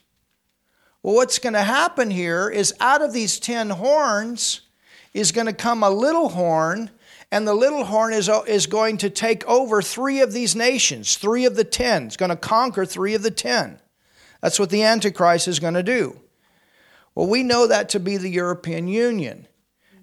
Well, 1.02 1.16
what's 1.16 1.38
going 1.38 1.54
to 1.54 1.62
happen 1.62 2.10
here 2.10 2.48
is 2.48 2.72
out 2.78 3.02
of 3.02 3.12
these 3.12 3.40
ten 3.40 3.70
horns 3.70 4.60
is 5.12 5.32
going 5.32 5.46
to 5.46 5.52
come 5.52 5.82
a 5.82 5.90
little 5.90 6.28
horn, 6.28 6.90
and 7.32 7.46
the 7.46 7.54
little 7.54 7.84
horn 7.84 8.12
is, 8.12 8.30
is 8.46 8.66
going 8.66 8.98
to 8.98 9.10
take 9.10 9.44
over 9.46 9.82
three 9.82 10.20
of 10.20 10.32
these 10.32 10.54
nations, 10.54 11.16
three 11.16 11.44
of 11.44 11.56
the 11.56 11.64
ten. 11.64 12.06
It's 12.06 12.16
going 12.16 12.30
to 12.30 12.36
conquer 12.36 12.84
three 12.84 13.14
of 13.14 13.22
the 13.22 13.30
ten. 13.30 13.80
That's 14.44 14.58
what 14.58 14.68
the 14.68 14.82
Antichrist 14.82 15.48
is 15.48 15.58
going 15.58 15.72
to 15.72 15.82
do. 15.82 16.20
Well, 17.14 17.26
we 17.26 17.42
know 17.42 17.66
that 17.66 17.88
to 17.88 17.98
be 17.98 18.18
the 18.18 18.28
European 18.28 18.88
Union. 18.88 19.48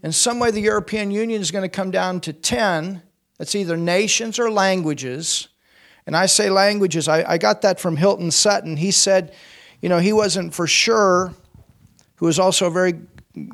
In 0.01 0.11
some 0.11 0.39
way, 0.39 0.49
the 0.49 0.61
European 0.61 1.11
Union 1.11 1.39
is 1.39 1.51
going 1.51 1.61
to 1.61 1.69
come 1.69 1.91
down 1.91 2.21
to 2.21 2.33
10. 2.33 3.03
That's 3.37 3.53
either 3.53 3.77
nations 3.77 4.39
or 4.39 4.49
languages. 4.49 5.47
And 6.07 6.17
I 6.17 6.25
say 6.25 6.49
languages, 6.49 7.07
I, 7.07 7.23
I 7.33 7.37
got 7.37 7.61
that 7.61 7.79
from 7.79 7.97
Hilton 7.97 8.31
Sutton. 8.31 8.77
He 8.77 8.89
said, 8.89 9.31
you 9.79 9.89
know, 9.89 9.99
he 9.99 10.11
wasn't 10.11 10.55
for 10.55 10.65
sure, 10.65 11.35
who 12.15 12.25
was 12.25 12.39
also 12.39 12.65
a 12.65 12.71
very 12.71 12.99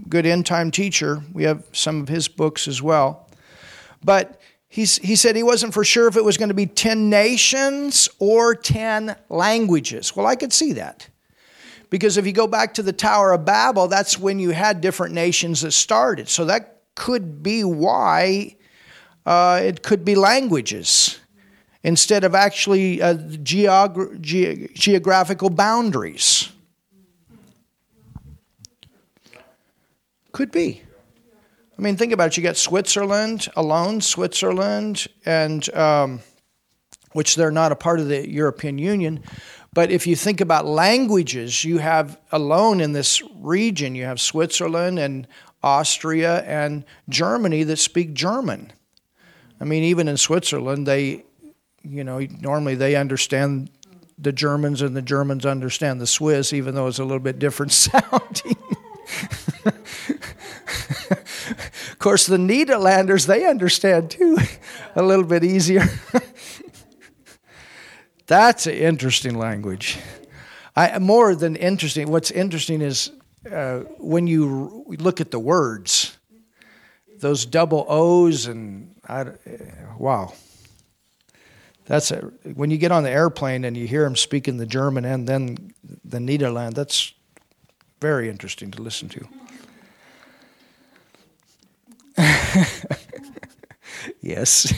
good 0.07 0.25
end 0.25 0.45
time 0.45 0.71
teacher. 0.71 1.21
We 1.33 1.43
have 1.43 1.65
some 1.73 1.99
of 1.99 2.07
his 2.07 2.29
books 2.29 2.65
as 2.65 2.81
well. 2.81 3.27
But 4.05 4.39
he's, 4.67 4.97
he 4.97 5.15
said 5.15 5.35
he 5.35 5.43
wasn't 5.43 5.73
for 5.73 5.83
sure 5.83 6.07
if 6.07 6.15
it 6.15 6.23
was 6.23 6.37
going 6.37 6.49
to 6.49 6.55
be 6.55 6.65
10 6.65 7.09
nations 7.09 8.09
or 8.19 8.55
10 8.55 9.15
languages. 9.29 10.15
Well, 10.15 10.25
I 10.25 10.35
could 10.35 10.53
see 10.53 10.73
that. 10.73 11.09
Because 11.89 12.17
if 12.17 12.25
you 12.25 12.33
go 12.33 12.47
back 12.47 12.73
to 12.75 12.83
the 12.83 12.91
Tower 12.91 13.31
of 13.31 13.45
Babel, 13.45 13.87
that's 13.87 14.19
when 14.19 14.39
you 14.39 14.49
had 14.51 14.81
different 14.81 15.13
nations 15.13 15.61
that 15.61 15.71
started. 15.71 16.27
So 16.27 16.45
that 16.45 16.81
could 16.95 17.41
be 17.41 17.63
why 17.63 18.55
uh, 19.25 19.61
it 19.63 19.83
could 19.83 20.03
be 20.03 20.15
languages 20.15 21.19
instead 21.83 22.23
of 22.25 22.35
actually 22.35 23.01
uh, 23.01 23.13
geog- 23.13 24.19
ge- 24.19 24.73
geographical 24.73 25.49
boundaries. 25.49 26.49
Could 30.33 30.51
be. 30.51 30.81
I 31.77 31.81
mean, 31.81 31.95
think 31.95 32.11
about 32.11 32.29
it. 32.29 32.37
You 32.37 32.43
got 32.43 32.57
Switzerland 32.57 33.47
alone, 33.55 34.01
Switzerland, 34.01 35.07
and 35.25 35.71
um, 35.75 36.21
which 37.13 37.35
they're 37.35 37.51
not 37.51 37.71
a 37.71 37.75
part 37.75 37.99
of 37.99 38.07
the 38.07 38.27
European 38.27 38.79
Union. 38.79 39.23
But 39.73 39.91
if 39.91 40.07
you 40.07 40.15
think 40.15 40.41
about 40.41 40.65
languages, 40.65 41.63
you 41.63 41.77
have 41.77 42.19
alone 42.31 42.81
in 42.81 42.93
this 42.93 43.21
region, 43.35 43.93
you 43.93 44.05
have 44.05 44.19
Switzerland 44.19 44.97
and 44.97 45.27
Austria 45.61 46.41
and 46.43 46.83
Germany 47.09 47.61
that 47.63 47.77
speak 47.77 48.15
German. 48.15 48.73
I 49.61 49.65
mean, 49.65 49.83
even 49.83 50.07
in 50.07 50.17
Switzerland, 50.17 50.87
they, 50.87 51.25
you 51.83 52.03
know, 52.03 52.19
normally 52.41 52.73
they 52.73 52.95
understand 52.95 53.69
the 54.17 54.31
Germans 54.31 54.81
and 54.81 54.95
the 54.95 55.01
Germans 55.03 55.45
understand 55.45 56.01
the 56.01 56.07
Swiss, 56.07 56.53
even 56.53 56.73
though 56.73 56.87
it's 56.87 56.97
a 56.97 57.03
little 57.03 57.19
bit 57.19 57.37
different 57.37 57.71
sounding. 57.83 58.55
of 61.49 61.95
course, 61.99 62.25
the 62.25 62.37
Nederlanders, 62.37 63.25
they 63.25 63.45
understand 63.45 64.11
too, 64.11 64.37
a 64.95 65.03
little 65.03 65.25
bit 65.25 65.43
easier. 65.43 65.83
That's 68.27 68.67
an 68.67 68.73
interesting 68.73 69.37
language. 69.37 69.97
I, 70.75 70.99
more 70.99 71.33
than 71.33 71.55
interesting, 71.55 72.11
what's 72.11 72.29
interesting 72.29 72.81
is 72.81 73.11
uh, 73.51 73.79
when 73.97 74.27
you 74.27 74.85
look 74.99 75.21
at 75.21 75.31
the 75.31 75.39
words, 75.39 76.17
those 77.19 77.45
double 77.45 77.85
O's 77.87 78.45
and 78.45 78.95
I, 79.07 79.21
uh, 79.21 79.33
wow. 79.97 80.33
That's 81.85 82.11
a, 82.11 82.17
when 82.53 82.69
you 82.69 82.77
get 82.77 82.91
on 82.91 83.03
the 83.03 83.09
airplane 83.09 83.63
and 83.63 83.77
you 83.77 83.87
hear 83.87 84.03
them 84.03 84.15
speaking 84.15 84.57
the 84.57 84.65
German 84.65 85.05
and 85.05 85.27
then 85.27 85.73
the 86.03 86.17
Nederland. 86.17 86.73
That's 86.73 87.13
very 88.01 88.29
interesting 88.29 88.71
to 88.71 88.81
listen 88.81 89.09
to. 89.09 89.27
yes. 94.21 94.73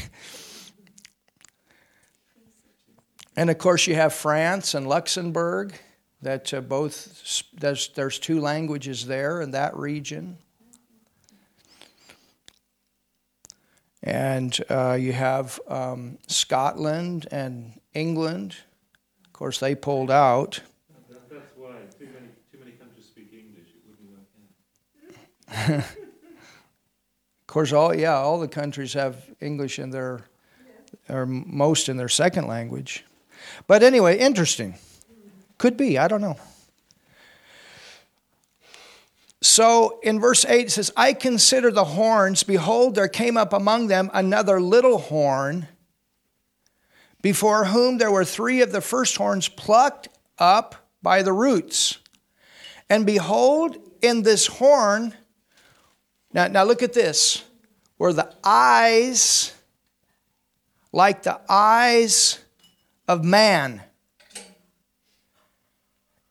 And 3.36 3.49
of 3.49 3.58
course, 3.58 3.88
you 3.88 3.95
have 3.95 4.13
France 4.13 4.73
and 4.73 4.88
Luxembourg. 4.88 5.73
That 6.21 6.54
uh, 6.54 6.60
both 6.60 7.47
there's 7.54 7.88
there's 7.95 8.19
two 8.19 8.41
languages 8.41 9.06
there 9.06 9.41
in 9.41 9.52
that 9.52 9.78
region. 9.78 10.38
And 14.04 14.58
uh, 14.69 14.97
you 14.99 15.13
have 15.13 15.62
um, 15.67 16.17
Scotland 16.28 17.28
and 17.32 17.80
England. 17.93 18.58
Of 19.25 19.34
course, 19.34 19.60
they 19.60 19.75
pulled 19.75 20.12
out. 20.12 20.60
That's 21.10 21.54
why 21.56 21.71
too 21.97 22.10
many 22.13 22.28
too 22.52 22.60
many 22.60 22.71
countries 22.71 23.06
speak 23.06 23.32
English. 23.32 23.69
It 23.73 23.82
wouldn't 23.88 25.86
work. 25.86 25.97
of 27.50 27.54
course, 27.54 27.74
all 27.74 27.96
yeah, 27.96 28.14
all 28.14 28.40
the 28.40 28.48
countries 28.48 28.94
have 28.94 29.26
English 29.42 29.80
in 29.80 29.90
their, 29.90 30.20
or 31.10 31.26
most 31.26 31.90
in 31.90 31.98
their 31.98 32.08
second 32.08 32.46
language. 32.46 33.04
But 33.66 33.82
anyway, 33.82 34.20
interesting. 34.20 34.76
Could 35.58 35.76
be, 35.76 35.98
I 35.98 36.08
don't 36.08 36.22
know. 36.22 36.38
So 39.42 40.00
in 40.04 40.20
verse 40.20 40.46
8 40.46 40.68
it 40.68 40.70
says, 40.70 40.92
I 40.96 41.14
consider 41.14 41.72
the 41.72 41.86
horns, 41.86 42.44
behold, 42.44 42.94
there 42.94 43.08
came 43.08 43.36
up 43.36 43.52
among 43.52 43.88
them 43.88 44.12
another 44.14 44.62
little 44.62 45.00
horn, 45.00 45.68
before 47.24 47.66
whom 47.66 47.98
there 47.98 48.12
were 48.12 48.26
three 48.26 48.62
of 48.62 48.72
the 48.72 48.80
first 48.80 49.18
horns 49.18 49.50
plucked 49.50 50.08
up 50.38 50.76
by 51.02 51.24
the 51.24 51.34
roots. 51.34 51.98
And 52.92 53.08
behold, 53.08 53.76
in 54.04 54.22
this 54.22 54.46
horn, 54.46 55.16
now, 56.34 56.48
now 56.48 56.63
look 56.63 56.84
at 56.84 56.94
this, 56.94 57.44
were 57.98 58.13
the 58.13 58.34
eyes 58.44 59.54
like 60.92 61.24
the 61.24 61.39
eyes 61.48 62.39
of 63.08 63.24
man, 63.24 63.84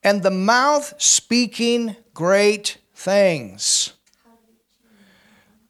and 0.03 0.23
the 0.23 0.31
mouth 0.31 0.95
speaking 0.99 1.97
great 2.15 2.79
things. 2.95 3.93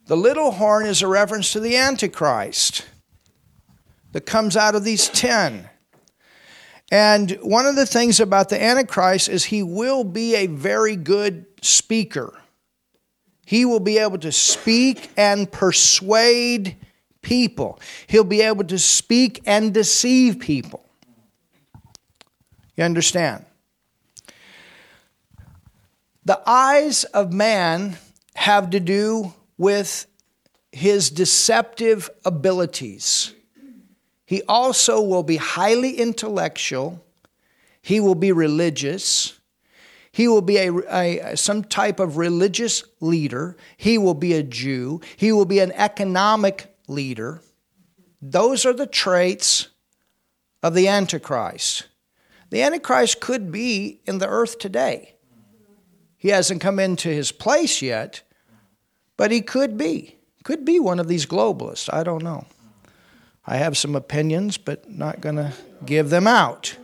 The 0.06 0.16
little 0.16 0.52
horn 0.52 0.86
is 0.86 1.02
a 1.02 1.06
reference 1.06 1.52
to 1.52 1.60
the 1.60 1.76
Antichrist 1.76 2.86
that 4.12 4.22
comes 4.22 4.56
out 4.56 4.74
of 4.74 4.84
these 4.84 5.08
ten. 5.08 5.68
And 6.90 7.32
one 7.42 7.66
of 7.66 7.76
the 7.76 7.84
things 7.84 8.18
about 8.18 8.48
the 8.48 8.62
Antichrist 8.62 9.28
is 9.28 9.44
he 9.44 9.62
will 9.62 10.04
be 10.04 10.34
a 10.34 10.46
very 10.46 10.96
good 10.96 11.44
speaker. 11.60 12.32
He 13.48 13.64
will 13.64 13.80
be 13.80 13.96
able 13.96 14.18
to 14.18 14.30
speak 14.30 15.10
and 15.16 15.50
persuade 15.50 16.76
people. 17.22 17.80
He'll 18.06 18.22
be 18.22 18.42
able 18.42 18.64
to 18.64 18.78
speak 18.78 19.40
and 19.46 19.72
deceive 19.72 20.38
people. 20.38 20.84
You 22.76 22.84
understand? 22.84 23.46
The 26.26 26.38
eyes 26.44 27.04
of 27.04 27.32
man 27.32 27.96
have 28.34 28.68
to 28.68 28.80
do 28.80 29.32
with 29.56 30.04
his 30.70 31.08
deceptive 31.08 32.10
abilities. 32.26 33.32
He 34.26 34.42
also 34.42 35.00
will 35.00 35.22
be 35.22 35.36
highly 35.38 35.92
intellectual. 35.92 37.02
He 37.80 37.98
will 37.98 38.14
be 38.14 38.30
religious. 38.30 39.37
He 40.12 40.28
will 40.28 40.42
be 40.42 40.56
a, 40.56 40.72
a, 40.72 41.36
some 41.36 41.64
type 41.64 42.00
of 42.00 42.16
religious 42.16 42.82
leader. 43.00 43.56
He 43.76 43.98
will 43.98 44.14
be 44.14 44.32
a 44.34 44.42
Jew. 44.42 45.00
He 45.16 45.32
will 45.32 45.44
be 45.44 45.60
an 45.60 45.72
economic 45.72 46.74
leader. 46.86 47.42
Those 48.20 48.66
are 48.66 48.72
the 48.72 48.86
traits 48.86 49.68
of 50.62 50.74
the 50.74 50.88
Antichrist. 50.88 51.86
The 52.50 52.62
Antichrist 52.62 53.20
could 53.20 53.52
be 53.52 54.00
in 54.06 54.18
the 54.18 54.28
earth 54.28 54.58
today. 54.58 55.14
He 56.16 56.30
hasn't 56.30 56.60
come 56.60 56.78
into 56.78 57.08
his 57.08 57.30
place 57.30 57.80
yet, 57.80 58.22
but 59.16 59.30
he 59.30 59.40
could 59.40 59.78
be. 59.78 60.16
Could 60.42 60.64
be 60.64 60.80
one 60.80 60.98
of 60.98 61.08
these 61.08 61.26
globalists. 61.26 61.92
I 61.92 62.02
don't 62.02 62.24
know. 62.24 62.46
I 63.46 63.56
have 63.56 63.76
some 63.76 63.94
opinions, 63.94 64.58
but 64.58 64.90
not 64.90 65.20
going 65.20 65.36
to 65.36 65.52
give 65.84 66.10
them 66.10 66.26
out. 66.26 66.76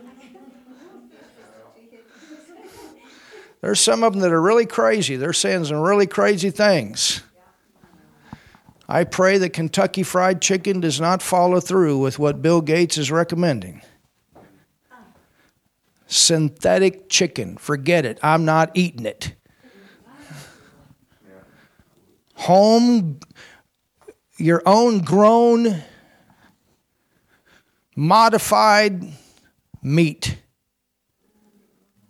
There's 3.65 3.79
some 3.79 4.03
of 4.03 4.13
them 4.13 4.21
that 4.21 4.31
are 4.31 4.39
really 4.39 4.67
crazy. 4.67 5.15
They're 5.15 5.33
saying 5.33 5.65
some 5.65 5.79
really 5.79 6.05
crazy 6.05 6.51
things. 6.51 7.23
I 8.87 9.05
pray 9.05 9.39
that 9.39 9.53
Kentucky 9.53 10.03
Fried 10.03 10.39
Chicken 10.39 10.81
does 10.81 11.01
not 11.01 11.23
follow 11.23 11.59
through 11.59 11.97
with 11.97 12.19
what 12.19 12.43
Bill 12.43 12.61
Gates 12.61 12.95
is 12.95 13.09
recommending. 13.09 13.81
Synthetic 16.05 17.09
chicken, 17.09 17.57
forget 17.57 18.05
it. 18.05 18.19
I'm 18.21 18.45
not 18.45 18.69
eating 18.75 19.07
it. 19.07 19.33
Home, 22.35 23.19
your 24.37 24.61
own 24.67 24.99
grown, 24.99 25.81
modified 27.95 29.11
meat. 29.81 30.37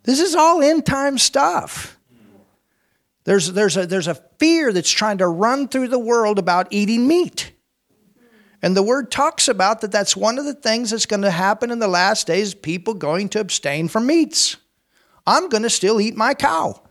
This 0.06 0.22
is 0.22 0.36
all 0.36 0.62
end 0.62 0.86
time 0.86 1.18
stuff. 1.18 2.00
There's, 3.24 3.52
there's, 3.52 3.76
a, 3.76 3.88
there's 3.88 4.08
a 4.08 4.16
fear 4.38 4.72
that's 4.72 4.92
trying 4.92 5.18
to 5.18 5.28
run 5.28 5.68
through 5.68 5.88
the 5.88 6.00
world 6.00 6.38
about 6.38 6.68
eating 6.70 7.08
meat. 7.08 7.52
And 8.62 8.78
the 8.78 8.84
word 8.84 9.12
talks 9.12 9.48
about 9.48 9.82
that 9.82 9.92
that's 9.92 10.16
one 10.16 10.38
of 10.38 10.46
the 10.46 10.54
things 10.54 10.92
that's 10.92 11.08
going 11.08 11.24
to 11.24 11.32
happen 11.32 11.72
in 11.72 11.80
the 11.80 11.88
last 11.88 12.28
days 12.28 12.54
people 12.54 12.94
going 12.94 13.30
to 13.30 13.40
abstain 13.40 13.88
from 13.88 14.06
meats. 14.06 14.58
I'm 15.26 15.50
going 15.50 15.64
to 15.64 15.70
still 15.70 16.00
eat 16.00 16.16
my 16.16 16.36
cow. 16.36 16.82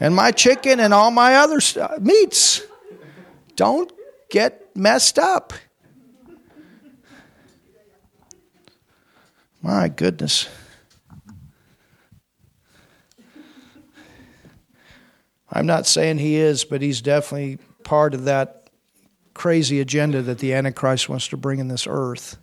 And 0.00 0.16
my 0.16 0.32
chicken 0.32 0.80
and 0.80 0.94
all 0.94 1.10
my 1.10 1.36
other 1.36 1.60
meats. 2.00 2.62
Don't 3.56 3.92
get 4.30 4.74
messed 4.74 5.18
up. 5.18 5.52
My 9.64 9.88
goodness. 9.88 10.46
I'm 15.50 15.64
not 15.64 15.86
saying 15.86 16.18
he 16.18 16.36
is, 16.36 16.64
but 16.66 16.82
he's 16.82 17.00
definitely 17.00 17.56
part 17.82 18.12
of 18.12 18.24
that 18.24 18.68
crazy 19.32 19.80
agenda 19.80 20.20
that 20.20 20.40
the 20.40 20.52
Antichrist 20.52 21.08
wants 21.08 21.28
to 21.28 21.38
bring 21.38 21.60
in 21.60 21.68
this 21.68 21.86
earth. 21.88 22.36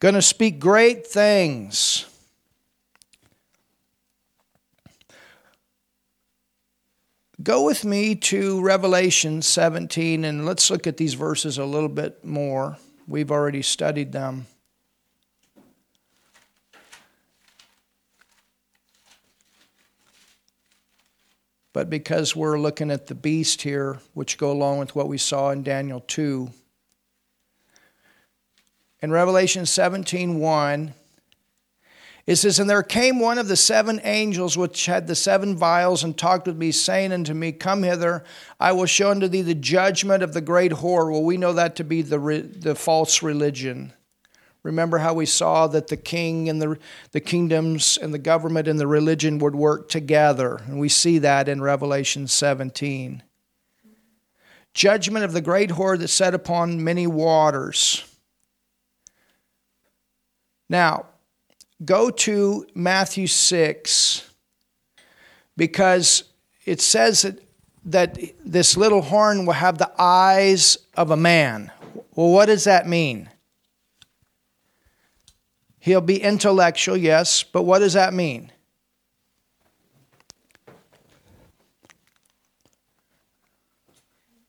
Going 0.00 0.14
to 0.14 0.22
speak 0.22 0.58
great 0.58 1.06
things. 1.06 2.06
Go 7.44 7.62
with 7.62 7.84
me 7.84 8.14
to 8.14 8.62
Revelation 8.62 9.42
17 9.42 10.24
and 10.24 10.46
let's 10.46 10.70
look 10.70 10.86
at 10.86 10.96
these 10.96 11.12
verses 11.12 11.58
a 11.58 11.64
little 11.66 11.90
bit 11.90 12.24
more. 12.24 12.78
We've 13.06 13.30
already 13.30 13.60
studied 13.60 14.12
them. 14.12 14.46
But 21.74 21.90
because 21.90 22.34
we're 22.34 22.58
looking 22.58 22.90
at 22.90 23.08
the 23.08 23.14
beast 23.14 23.60
here, 23.60 23.98
which 24.14 24.38
go 24.38 24.50
along 24.50 24.78
with 24.78 24.96
what 24.96 25.08
we 25.08 25.18
saw 25.18 25.50
in 25.50 25.62
Daniel 25.62 26.00
2, 26.00 26.50
in 29.02 29.10
Revelation 29.10 29.66
17 29.66 30.38
1, 30.38 30.94
it 32.26 32.36
says, 32.36 32.58
And 32.58 32.70
there 32.70 32.82
came 32.82 33.20
one 33.20 33.38
of 33.38 33.48
the 33.48 33.56
seven 33.56 34.00
angels 34.02 34.56
which 34.56 34.86
had 34.86 35.06
the 35.06 35.14
seven 35.14 35.56
vials 35.56 36.04
and 36.04 36.16
talked 36.16 36.46
with 36.46 36.56
me, 36.56 36.72
saying 36.72 37.12
unto 37.12 37.34
me, 37.34 37.52
Come 37.52 37.82
hither, 37.82 38.24
I 38.58 38.72
will 38.72 38.86
show 38.86 39.10
unto 39.10 39.28
thee 39.28 39.42
the 39.42 39.54
judgment 39.54 40.22
of 40.22 40.32
the 40.32 40.40
great 40.40 40.72
whore. 40.72 41.12
Well, 41.12 41.22
we 41.22 41.36
know 41.36 41.52
that 41.52 41.76
to 41.76 41.84
be 41.84 42.00
the, 42.00 42.18
the 42.18 42.74
false 42.74 43.22
religion. 43.22 43.92
Remember 44.62 44.96
how 44.96 45.12
we 45.12 45.26
saw 45.26 45.66
that 45.66 45.88
the 45.88 45.96
king 45.98 46.48
and 46.48 46.60
the, 46.60 46.78
the 47.12 47.20
kingdoms 47.20 47.98
and 48.00 48.14
the 48.14 48.18
government 48.18 48.66
and 48.66 48.80
the 48.80 48.86
religion 48.86 49.38
would 49.38 49.54
work 49.54 49.90
together. 49.90 50.62
And 50.66 50.80
we 50.80 50.88
see 50.88 51.18
that 51.18 51.50
in 51.50 51.60
Revelation 51.60 52.26
17. 52.26 53.22
Judgment 54.72 55.24
of 55.26 55.34
the 55.34 55.42
great 55.42 55.70
whore 55.70 55.98
that 55.98 56.08
sat 56.08 56.32
upon 56.32 56.82
many 56.82 57.06
waters. 57.06 58.10
Now, 60.70 61.06
go 61.82 62.10
to 62.10 62.66
Matthew 62.74 63.26
6 63.26 64.30
because 65.56 66.24
it 66.64 66.80
says 66.80 67.22
that, 67.22 67.40
that 67.84 68.18
this 68.44 68.76
little 68.76 69.02
horn 69.02 69.46
will 69.46 69.54
have 69.54 69.78
the 69.78 69.90
eyes 69.98 70.78
of 70.96 71.10
a 71.10 71.16
man. 71.16 71.70
Well, 72.14 72.30
what 72.30 72.46
does 72.46 72.64
that 72.64 72.86
mean? 72.86 73.30
He'll 75.78 76.00
be 76.00 76.22
intellectual, 76.22 76.96
yes, 76.96 77.42
but 77.42 77.62
what 77.62 77.80
does 77.80 77.92
that 77.92 78.14
mean? 78.14 78.50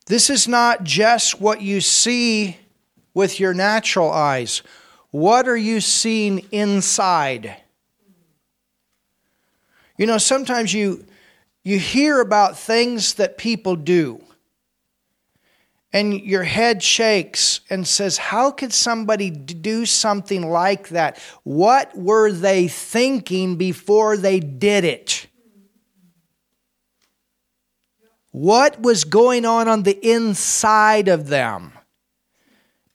This 0.06 0.30
is 0.30 0.48
not 0.48 0.84
just 0.84 1.42
what 1.42 1.62
you 1.62 1.82
see 1.82 2.58
with 3.14 3.40
your 3.40 3.54
natural 3.54 4.12
eyes. 4.12 4.62
What 5.16 5.48
are 5.48 5.56
you 5.56 5.80
seeing 5.80 6.46
inside? 6.52 7.56
You 9.98 10.08
know, 10.08 10.18
sometimes 10.18 10.74
you 10.74 11.06
you 11.64 11.80
hear 11.80 12.20
about 12.20 12.60
things 12.60 13.14
that 13.14 13.38
people 13.38 13.78
do. 13.78 14.22
And 15.94 16.20
your 16.20 16.44
head 16.44 16.84
shakes 16.84 17.62
and 17.70 17.88
says, 17.88 18.18
How 18.18 18.52
could 18.52 18.74
somebody 18.74 19.30
do 19.30 19.86
something 19.86 20.50
like 20.50 20.90
that? 20.90 21.18
What 21.44 21.98
were 21.98 22.34
they 22.34 22.68
thinking 22.68 23.56
before 23.56 24.18
they 24.18 24.42
did 24.42 24.84
it? 24.84 25.28
What 28.32 28.82
was 28.82 29.06
going 29.06 29.46
on 29.46 29.70
on 29.70 29.84
the 29.84 29.98
inside 30.06 31.08
of 31.08 31.28
them 31.28 31.72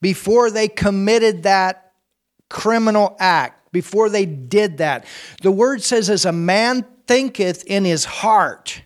before 0.03 0.51
they 0.51 0.69
committed 0.69 1.45
that 1.45 1.90
criminal 2.51 3.17
act 3.19 3.73
before 3.73 4.11
they 4.11 4.27
did 4.27 4.79
that. 4.79 5.07
The 5.41 5.51
word 5.51 5.83
says, 5.83 6.11
as 6.11 6.27
a 6.27 6.33
man 6.33 6.85
thinketh 7.07 7.65
in 7.65 7.87
his 7.87 8.05
heart, 8.05 8.83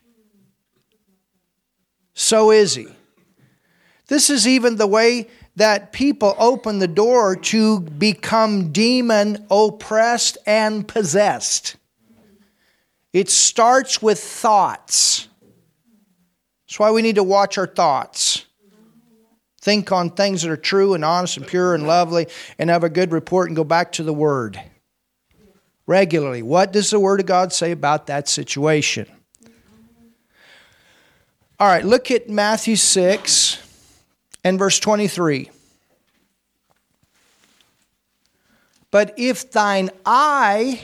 so 2.13 2.53
is 2.53 2.77
he. 2.77 2.87
This 4.07 4.31
is 4.31 4.47
even 4.47 4.77
the 4.77 4.87
way 4.87 5.29
that 5.57 5.93
people 5.93 6.35
open 6.39 6.79
the 6.79 6.89
door 6.89 7.37
to 7.37 7.81
become 7.81 8.73
demon 8.73 9.47
oppressed 9.51 10.39
and 10.47 10.87
possessed. 10.87 11.77
It 13.13 13.31
starts 13.31 14.03
with 14.03 14.19
thoughts. 14.19 15.29
That's 16.67 16.79
why 16.79 16.91
we 16.91 17.03
need 17.03 17.15
to 17.15 17.23
watch 17.23 17.57
our 17.57 17.67
thoughts. 17.67 18.47
Think 19.65 19.91
on 19.93 20.11
things 20.11 20.43
that 20.43 20.51
are 20.51 20.59
true 20.59 20.93
and 20.93 21.03
honest 21.03 21.39
and 21.39 21.47
pure 21.47 21.75
and 21.75 21.87
lovely 21.87 22.27
and 22.59 22.69
have 22.69 22.85
a 22.85 22.91
good 22.91 23.13
report 23.13 23.49
and 23.49 23.57
go 23.57 23.65
back 23.65 23.93
to 23.93 24.03
the 24.03 24.13
Word 24.13 24.61
regularly. 25.87 26.43
What 26.43 26.71
does 26.71 26.91
the 26.91 27.01
Word 27.01 27.21
of 27.21 27.25
God 27.25 27.51
say 27.51 27.71
about 27.71 28.07
that 28.09 28.29
situation? 28.29 29.07
All 31.59 31.67
right, 31.67 31.83
look 31.83 32.11
at 32.11 32.29
Matthew 32.29 32.77
6 32.77 33.97
and 34.45 34.59
verse 34.59 34.79
23. 34.79 35.51
But 38.91 39.15
if 39.17 39.51
thine 39.51 39.89
eye, 40.05 40.83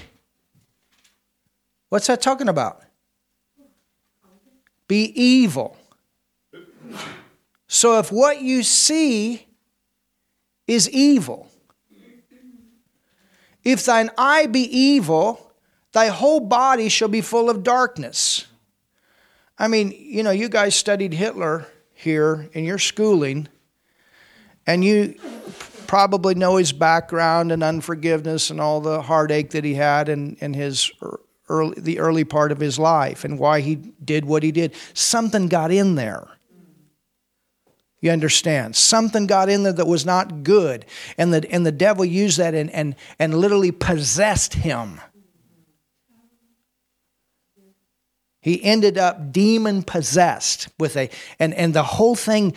what's 1.90 2.07
that 2.07 2.23
talking 2.23 2.49
about? 2.49 2.81
Be 4.88 5.12
evil. 5.14 5.77
So 7.72 8.00
if 8.00 8.11
what 8.11 8.42
you 8.42 8.64
see 8.64 9.46
is 10.66 10.90
evil, 10.90 11.48
if 13.62 13.85
thine 13.85 14.11
eye 14.18 14.46
be 14.46 14.62
evil, 14.76 15.52
thy 15.92 16.09
whole 16.09 16.40
body 16.40 16.88
shall 16.88 17.06
be 17.06 17.20
full 17.20 17.48
of 17.48 17.62
darkness. 17.62 18.44
I 19.56 19.68
mean, 19.68 19.94
you 19.96 20.24
know, 20.24 20.33
you 20.33 20.48
guys 20.48 20.74
studied 20.74 21.14
Hitler 21.14 21.64
here 21.94 22.50
in 22.54 22.64
your 22.64 22.78
schooling, 22.78 23.46
and 24.66 24.85
you 24.85 25.14
probably 25.87 26.35
know 26.35 26.56
his 26.56 26.72
background 26.72 27.52
and 27.52 27.62
unforgiveness 27.62 28.50
and 28.50 28.61
all 28.61 28.80
the 28.80 29.00
heartache 29.00 29.50
that 29.50 29.62
he 29.62 29.74
had 29.74 30.09
in, 30.09 30.35
in 30.40 30.54
his 30.54 30.90
early, 31.48 31.80
the 31.80 32.00
early 32.00 32.24
part 32.24 32.50
of 32.50 32.59
his 32.59 32.80
life 32.80 33.24
and 33.24 33.38
why 33.38 33.61
he 33.61 33.76
did 33.76 34.24
what 34.24 34.42
he 34.42 34.50
did. 34.50 34.74
Something 34.92 35.46
got 35.46 35.70
in 35.70 35.94
there. 35.94 36.26
You 38.00 38.10
understand? 38.10 38.76
Something 38.76 39.26
got 39.26 39.48
in 39.48 39.62
there 39.62 39.74
that 39.74 39.86
was 39.86 40.06
not 40.06 40.42
good. 40.42 40.86
And 41.18 41.34
the, 41.34 41.46
and 41.50 41.66
the 41.66 41.72
devil 41.72 42.04
used 42.04 42.38
that 42.38 42.54
and, 42.54 42.70
and, 42.70 42.96
and 43.18 43.34
literally 43.34 43.72
possessed 43.72 44.54
him. 44.54 45.00
He 48.40 48.62
ended 48.64 48.96
up 48.96 49.32
demon 49.32 49.82
possessed 49.82 50.68
with 50.78 50.96
a, 50.96 51.10
and, 51.38 51.52
and 51.52 51.74
the 51.74 51.82
whole 51.82 52.16
thing 52.16 52.54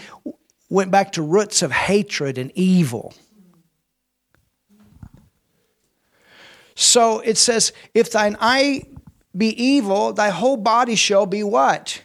went 0.69 0.91
back 0.91 1.11
to 1.13 1.21
roots 1.21 1.61
of 1.61 1.73
hatred 1.73 2.37
and 2.37 2.51
evil. 2.55 3.13
So 6.75 7.19
it 7.19 7.37
says, 7.37 7.73
if 7.93 8.11
thine 8.11 8.37
eye 8.39 8.83
be 9.35 9.49
evil, 9.61 10.13
thy 10.13 10.29
whole 10.29 10.57
body 10.57 10.95
shall 10.95 11.25
be 11.25 11.43
what? 11.43 12.01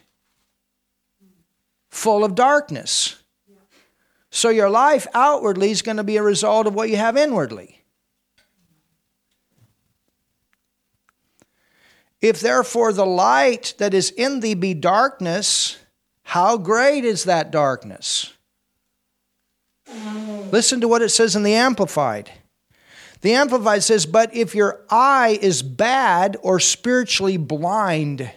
Full 1.89 2.25
of 2.25 2.35
darkness. 2.35 3.23
So 4.31 4.51
your 4.51 4.71
life 4.71 5.07
outwardly 5.15 5.71
is 5.71 5.83
going 5.83 5.97
to 5.97 6.05
be 6.05 6.17
a 6.17 6.23
result 6.23 6.67
of 6.67 6.75
what 6.75 6.91
you 6.91 6.97
have 6.97 7.17
inwardly. 7.17 7.83
If 12.21 12.41
therefore 12.41 12.93
the 12.93 13.07
light 13.07 13.75
that 13.79 13.95
is 13.95 14.11
in 14.11 14.41
thee 14.41 14.55
be 14.55 14.75
darkness, 14.75 15.79
how 16.23 16.59
great 16.59 17.05
is 17.05 17.25
that 17.25 17.51
darkness? 17.51 18.33
Listen 20.51 20.81
to 20.81 20.89
what 20.89 21.03
it 21.03 21.11
says 21.11 21.37
in 21.37 21.43
the 21.43 21.55
Amplified. 21.55 22.31
The 23.21 23.33
Amplified 23.35 23.83
says, 23.83 24.07
But 24.07 24.35
if 24.35 24.55
your 24.55 24.85
eye 24.91 25.39
is 25.41 25.63
bad 25.63 26.37
or 26.43 26.61
spiritually 26.61 27.37
blind, 27.37 28.31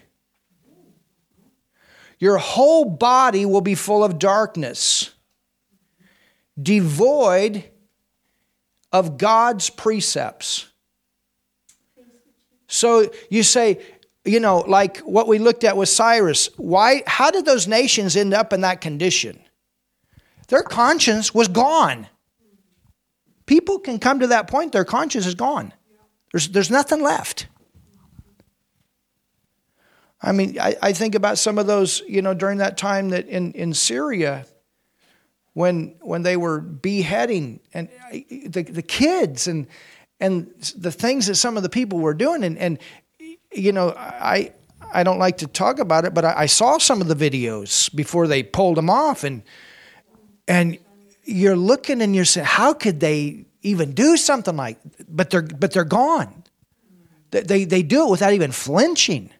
your 2.19 2.37
whole 2.37 2.85
body 2.85 3.45
will 3.45 3.61
be 3.61 3.75
full 3.75 4.03
of 4.03 4.19
darkness, 4.19 5.11
devoid 6.59 7.63
of 8.91 9.17
God's 9.17 9.69
precepts. 9.69 10.67
So 12.67 13.11
you 13.29 13.43
say, 13.43 13.81
you 14.23 14.39
know, 14.39 14.59
like 14.59 14.99
what 14.99 15.27
we 15.27 15.39
looked 15.39 15.63
at 15.63 15.75
with 15.75 15.89
Cyrus, 15.89 16.49
why 16.57 17.03
how 17.07 17.31
did 17.31 17.45
those 17.45 17.67
nations 17.67 18.15
end 18.15 18.33
up 18.33 18.53
in 18.53 18.61
that 18.61 18.81
condition? 18.81 19.39
Their 20.47 20.63
conscience 20.63 21.33
was 21.33 21.47
gone. 21.47 22.07
People 23.45 23.79
can 23.79 23.99
come 23.99 24.19
to 24.19 24.27
that 24.27 24.47
point, 24.47 24.71
their 24.71 24.85
conscience 24.85 25.25
is 25.25 25.35
gone. 25.35 25.73
There's, 26.31 26.49
there's 26.49 26.71
nothing 26.71 27.01
left. 27.01 27.47
I 30.21 30.31
mean, 30.31 30.59
I, 30.59 30.75
I 30.81 30.93
think 30.93 31.15
about 31.15 31.37
some 31.37 31.57
of 31.57 31.67
those, 31.67 32.03
you 32.07 32.21
know, 32.21 32.33
during 32.33 32.59
that 32.59 32.77
time 32.77 33.09
that 33.09 33.27
in, 33.27 33.51
in 33.53 33.73
Syria, 33.73 34.45
when 35.53 35.95
when 36.01 36.23
they 36.23 36.37
were 36.37 36.59
beheading 36.59 37.59
and 37.73 37.89
uh, 38.11 38.17
the, 38.47 38.63
the 38.63 38.81
kids 38.81 39.47
and 39.47 39.67
and 40.19 40.51
the 40.75 40.91
things 40.91 41.27
that 41.27 41.35
some 41.35 41.57
of 41.57 41.63
the 41.63 41.69
people 41.69 41.99
were 41.99 42.13
doing 42.13 42.43
and, 42.43 42.57
and 42.57 42.79
you 43.51 43.71
know 43.71 43.93
I 43.97 44.53
I 44.93 45.03
don't 45.03 45.19
like 45.19 45.37
to 45.37 45.47
talk 45.47 45.79
about 45.79 46.05
it 46.05 46.13
but 46.13 46.25
I, 46.25 46.33
I 46.41 46.45
saw 46.45 46.77
some 46.77 47.01
of 47.01 47.07
the 47.07 47.15
videos 47.15 47.93
before 47.95 48.27
they 48.27 48.43
pulled 48.43 48.77
them 48.77 48.89
off 48.89 49.23
and 49.23 49.43
and 50.47 50.77
you're 51.23 51.55
looking 51.55 52.01
and 52.01 52.15
you're 52.15 52.25
saying, 52.25 52.45
how 52.45 52.73
could 52.73 52.99
they 52.99 53.45
even 53.61 53.93
do 53.93 54.17
something 54.17 54.55
like? 54.55 54.79
But 55.07 55.29
they're 55.29 55.41
but 55.41 55.71
they're 55.71 55.83
gone. 55.83 56.43
They 57.31 57.41
they, 57.41 57.63
they 57.65 57.83
do 57.83 58.07
it 58.07 58.11
without 58.11 58.33
even 58.33 58.51
flinching. 58.51 59.31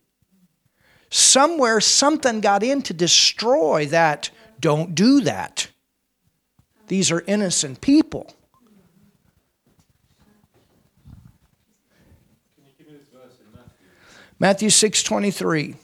Somewhere 1.09 1.81
something 1.81 2.39
got 2.39 2.63
in 2.63 2.81
to 2.83 2.93
destroy 2.93 3.85
that. 3.87 4.29
Don't 4.59 4.95
do 4.95 5.21
that. 5.21 5.67
These 6.91 7.09
are 7.09 7.23
innocent 7.25 7.79
people. 7.79 8.35
Matthew 14.39 14.69
6 14.69 15.01
23. 15.01 15.75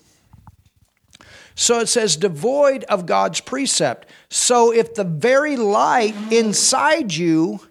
So 1.55 1.79
it 1.79 1.87
says, 1.87 2.17
devoid 2.17 2.83
of 2.89 3.05
God's 3.05 3.39
precept. 3.39 4.09
So 4.29 4.73
if 4.73 4.95
the 4.95 5.05
very 5.05 5.55
light 5.55 6.13
inside 6.29 7.13
you, 7.13 7.61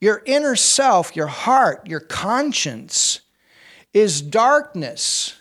your 0.00 0.22
inner 0.24 0.56
self, 0.56 1.14
your 1.14 1.26
heart, 1.26 1.86
your 1.86 2.00
conscience, 2.00 3.20
is 3.92 4.22
darkness, 4.22 5.38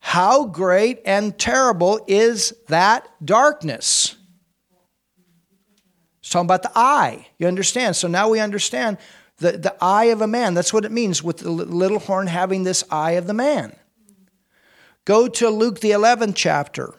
how 0.00 0.46
great 0.46 1.00
and 1.04 1.38
terrible 1.38 2.04
is 2.08 2.52
that 2.66 3.06
darkness? 3.24 4.16
It's 6.30 6.34
talking 6.34 6.46
about 6.46 6.62
the 6.62 6.70
eye. 6.76 7.26
You 7.38 7.48
understand? 7.48 7.96
So 7.96 8.06
now 8.06 8.28
we 8.28 8.38
understand 8.38 8.98
the, 9.38 9.58
the 9.58 9.74
eye 9.80 10.04
of 10.04 10.20
a 10.20 10.28
man. 10.28 10.54
That's 10.54 10.72
what 10.72 10.84
it 10.84 10.92
means 10.92 11.24
with 11.24 11.38
the 11.38 11.50
little 11.50 11.98
horn 11.98 12.28
having 12.28 12.62
this 12.62 12.84
eye 12.88 13.12
of 13.12 13.26
the 13.26 13.34
man. 13.34 13.74
Go 15.04 15.26
to 15.26 15.50
Luke, 15.50 15.80
the 15.80 15.90
11th 15.90 16.34
chapter. 16.36 16.94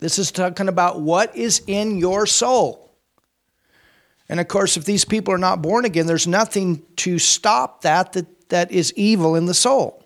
This 0.00 0.18
is 0.18 0.32
talking 0.32 0.66
about 0.66 1.00
what 1.00 1.36
is 1.36 1.62
in 1.68 1.98
your 1.98 2.26
soul. 2.26 2.92
And 4.28 4.40
of 4.40 4.48
course, 4.48 4.76
if 4.76 4.84
these 4.84 5.04
people 5.04 5.32
are 5.32 5.38
not 5.38 5.62
born 5.62 5.84
again, 5.84 6.06
there's 6.06 6.26
nothing 6.26 6.82
to 6.96 7.20
stop 7.20 7.82
that 7.82 8.14
that, 8.14 8.48
that 8.48 8.72
is 8.72 8.92
evil 8.96 9.36
in 9.36 9.46
the 9.46 9.54
soul. 9.54 10.04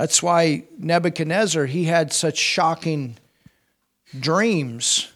That's 0.00 0.22
why 0.22 0.64
Nebuchadnezzar, 0.78 1.66
he 1.66 1.84
had 1.84 2.12
such 2.12 2.38
shocking 2.38 3.18
dreams 4.18 5.12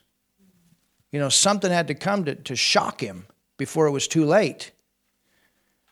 you 1.15 1.21
know, 1.21 1.29
something 1.29 1.71
had 1.71 1.87
to 1.87 1.95
come 1.95 2.25
to, 2.25 2.35
to 2.35 2.57
shock 2.57 3.01
him 3.01 3.27
before 3.57 3.87
it 3.87 3.93
was 3.93 4.09
too 4.09 4.25
late. 4.25 4.73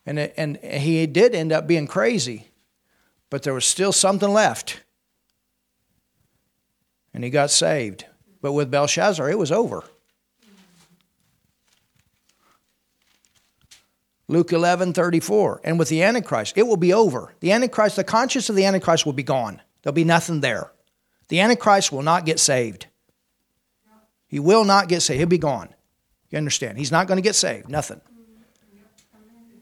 And, 0.05 0.19
it, 0.19 0.35
and 0.37 0.57
he 0.57 1.07
did 1.07 1.33
end 1.33 1.53
up 1.53 1.69
being 1.69 1.87
crazy, 1.87 2.49
but 3.31 3.45
there 3.45 3.55
was 3.55 3.65
still 3.65 3.93
something 3.93 4.29
left. 4.29 4.83
And 7.15 7.23
he 7.23 7.31
got 7.31 7.53
saved. 7.53 8.05
But 8.41 8.51
with 8.51 8.69
Belshazzar, 8.69 9.31
it 9.31 9.39
was 9.39 9.53
over. 9.53 9.85
Luke 14.29 14.53
11, 14.53 14.93
34. 14.93 15.61
And 15.65 15.79
with 15.79 15.89
the 15.89 16.03
Antichrist, 16.03 16.57
it 16.57 16.67
will 16.67 16.77
be 16.77 16.93
over. 16.93 17.35
The 17.41 17.53
Antichrist, 17.53 17.97
the 17.97 18.05
conscience 18.05 18.49
of 18.49 18.57
the 18.57 18.65
Antichrist 18.65 19.05
will 19.05 19.13
be 19.13 19.23
gone. 19.23 19.61
There'll 19.83 19.95
be 19.95 20.05
nothing 20.05 20.41
there. 20.41 20.73
The 21.29 21.41
Antichrist 21.41 21.93
will 21.93 22.03
not 22.03 22.25
get 22.25 22.39
saved. 22.39 22.87
He 24.27 24.39
will 24.39 24.65
not 24.65 24.89
get 24.89 25.03
saved. 25.03 25.19
He'll 25.19 25.29
be 25.29 25.39
gone. 25.39 25.69
You 26.31 26.39
understand? 26.39 26.79
He's 26.79 26.93
not 26.93 27.07
going 27.07 27.19
to 27.19 27.23
get 27.23 27.35
saved. 27.35 27.69
Nothing. 27.69 28.01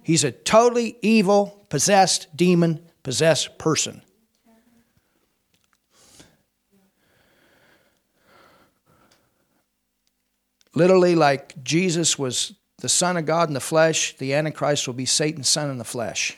He's 0.02 0.24
a 0.24 0.30
totally 0.30 0.96
evil, 1.02 1.66
possessed, 1.68 2.28
demon 2.36 2.80
possessed 3.02 3.58
person. 3.58 4.02
Literally, 10.74 11.16
like 11.16 11.62
Jesus 11.64 12.18
was 12.18 12.54
the 12.80 12.88
Son 12.88 13.16
of 13.16 13.26
God 13.26 13.48
in 13.48 13.54
the 13.54 13.60
flesh, 13.60 14.16
the 14.16 14.34
Antichrist 14.34 14.86
will 14.86 14.94
be 14.94 15.06
Satan's 15.06 15.48
son 15.48 15.70
in 15.70 15.78
the 15.78 15.84
flesh. 15.84 16.36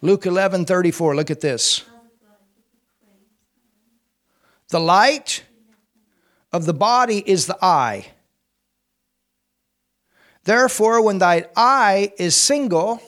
Luke 0.00 0.26
11 0.26 0.64
34, 0.64 1.16
look 1.16 1.30
at 1.30 1.40
this. 1.40 1.84
The 4.68 4.80
light 4.80 5.44
of 6.52 6.66
the 6.66 6.74
body 6.74 7.22
is 7.26 7.46
the 7.46 7.58
eye. 7.62 8.06
Therefore, 10.44 11.02
when 11.02 11.18
thy 11.18 11.46
eye 11.56 12.12
is 12.18 12.36
single, 12.36 13.02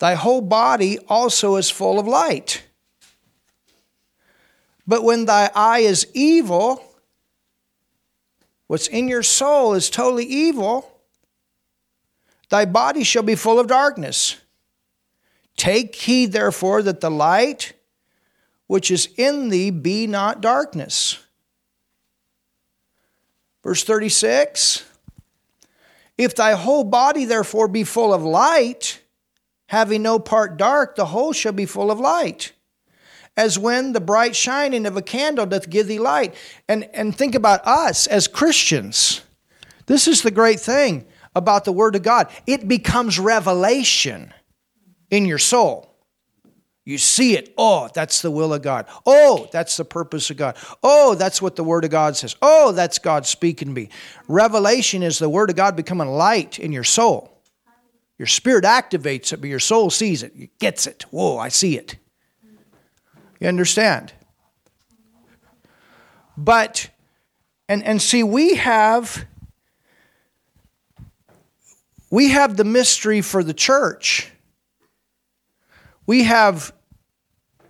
thy 0.00 0.14
whole 0.14 0.40
body 0.40 0.98
also 1.08 1.56
is 1.56 1.70
full 1.70 2.00
of 2.00 2.06
light. 2.08 2.64
But 4.86 5.04
when 5.04 5.26
thy 5.26 5.50
eye 5.54 5.80
is 5.80 6.06
evil, 6.14 6.82
what's 8.66 8.86
in 8.88 9.08
your 9.08 9.22
soul 9.22 9.74
is 9.74 9.90
totally 9.90 10.24
evil, 10.24 11.00
thy 12.48 12.64
body 12.64 13.04
shall 13.04 13.22
be 13.22 13.34
full 13.34 13.58
of 13.58 13.66
darkness. 13.66 14.36
Take 15.56 15.94
heed, 15.94 16.32
therefore, 16.32 16.82
that 16.82 17.00
the 17.00 17.10
light 17.10 17.72
which 18.66 18.90
is 18.90 19.08
in 19.16 19.48
thee 19.48 19.70
be 19.70 20.06
not 20.06 20.40
darkness. 20.40 21.18
Verse 23.62 23.84
36 23.84 24.84
If 26.18 26.34
thy 26.34 26.52
whole 26.52 26.84
body 26.84 27.24
therefore 27.24 27.68
be 27.68 27.84
full 27.84 28.12
of 28.12 28.22
light, 28.22 29.00
having 29.66 30.02
no 30.02 30.18
part 30.18 30.56
dark, 30.56 30.96
the 30.96 31.06
whole 31.06 31.32
shall 31.32 31.52
be 31.52 31.66
full 31.66 31.90
of 31.90 31.98
light. 31.98 32.52
As 33.36 33.58
when 33.58 33.92
the 33.92 34.00
bright 34.00 34.34
shining 34.34 34.86
of 34.86 34.96
a 34.96 35.02
candle 35.02 35.46
doth 35.46 35.68
give 35.68 35.88
thee 35.88 35.98
light. 35.98 36.34
And, 36.68 36.88
and 36.94 37.14
think 37.14 37.34
about 37.34 37.66
us 37.66 38.06
as 38.06 38.28
Christians. 38.28 39.22
This 39.86 40.08
is 40.08 40.22
the 40.22 40.30
great 40.30 40.60
thing 40.60 41.06
about 41.34 41.64
the 41.64 41.72
Word 41.72 41.94
of 41.94 42.02
God 42.02 42.28
it 42.46 42.66
becomes 42.66 43.18
revelation 43.18 44.32
in 45.10 45.26
your 45.26 45.38
soul. 45.38 45.92
You 46.86 46.98
see 46.98 47.36
it. 47.36 47.52
Oh, 47.58 47.88
that's 47.92 48.22
the 48.22 48.30
will 48.30 48.54
of 48.54 48.62
God. 48.62 48.86
Oh, 49.04 49.48
that's 49.50 49.76
the 49.76 49.84
purpose 49.84 50.30
of 50.30 50.36
God. 50.36 50.56
Oh, 50.84 51.16
that's 51.16 51.42
what 51.42 51.56
the 51.56 51.64
Word 51.64 51.84
of 51.84 51.90
God 51.90 52.16
says. 52.16 52.36
Oh, 52.40 52.70
that's 52.70 53.00
God 53.00 53.26
speaking 53.26 53.68
to 53.68 53.74
me. 53.74 53.88
Revelation 54.28 55.02
is 55.02 55.18
the 55.18 55.28
Word 55.28 55.50
of 55.50 55.56
God 55.56 55.74
becoming 55.74 56.06
light 56.08 56.60
in 56.60 56.70
your 56.70 56.84
soul. 56.84 57.42
Your 58.18 58.26
spirit 58.26 58.64
activates 58.64 59.32
it, 59.32 59.40
but 59.40 59.50
your 59.50 59.58
soul 59.58 59.90
sees 59.90 60.22
it. 60.22 60.32
It 60.36 60.58
gets 60.60 60.86
it. 60.86 61.04
Whoa, 61.10 61.38
I 61.38 61.48
see 61.48 61.76
it. 61.76 61.96
You 63.40 63.48
understand? 63.48 64.12
But, 66.36 66.90
and, 67.68 67.82
and 67.84 68.00
see, 68.00 68.22
we 68.22 68.56
have 68.56 69.26
we 72.10 72.30
have 72.30 72.56
the 72.56 72.64
mystery 72.64 73.20
for 73.20 73.42
the 73.42 73.54
church. 73.54 74.30
We 76.06 76.24
have 76.24 76.72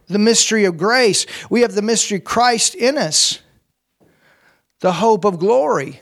the 0.09 0.19
mystery 0.19 0.67
of 0.67 0.77
grace. 0.77 1.27
We 1.49 1.63
have 1.63 1.75
the 1.75 1.83
mystery 1.83 2.21
Christ 2.21 2.75
in 2.75 2.99
us, 2.99 3.41
the 4.81 4.93
hope 4.93 5.25
of 5.25 5.39
glory. 5.39 6.01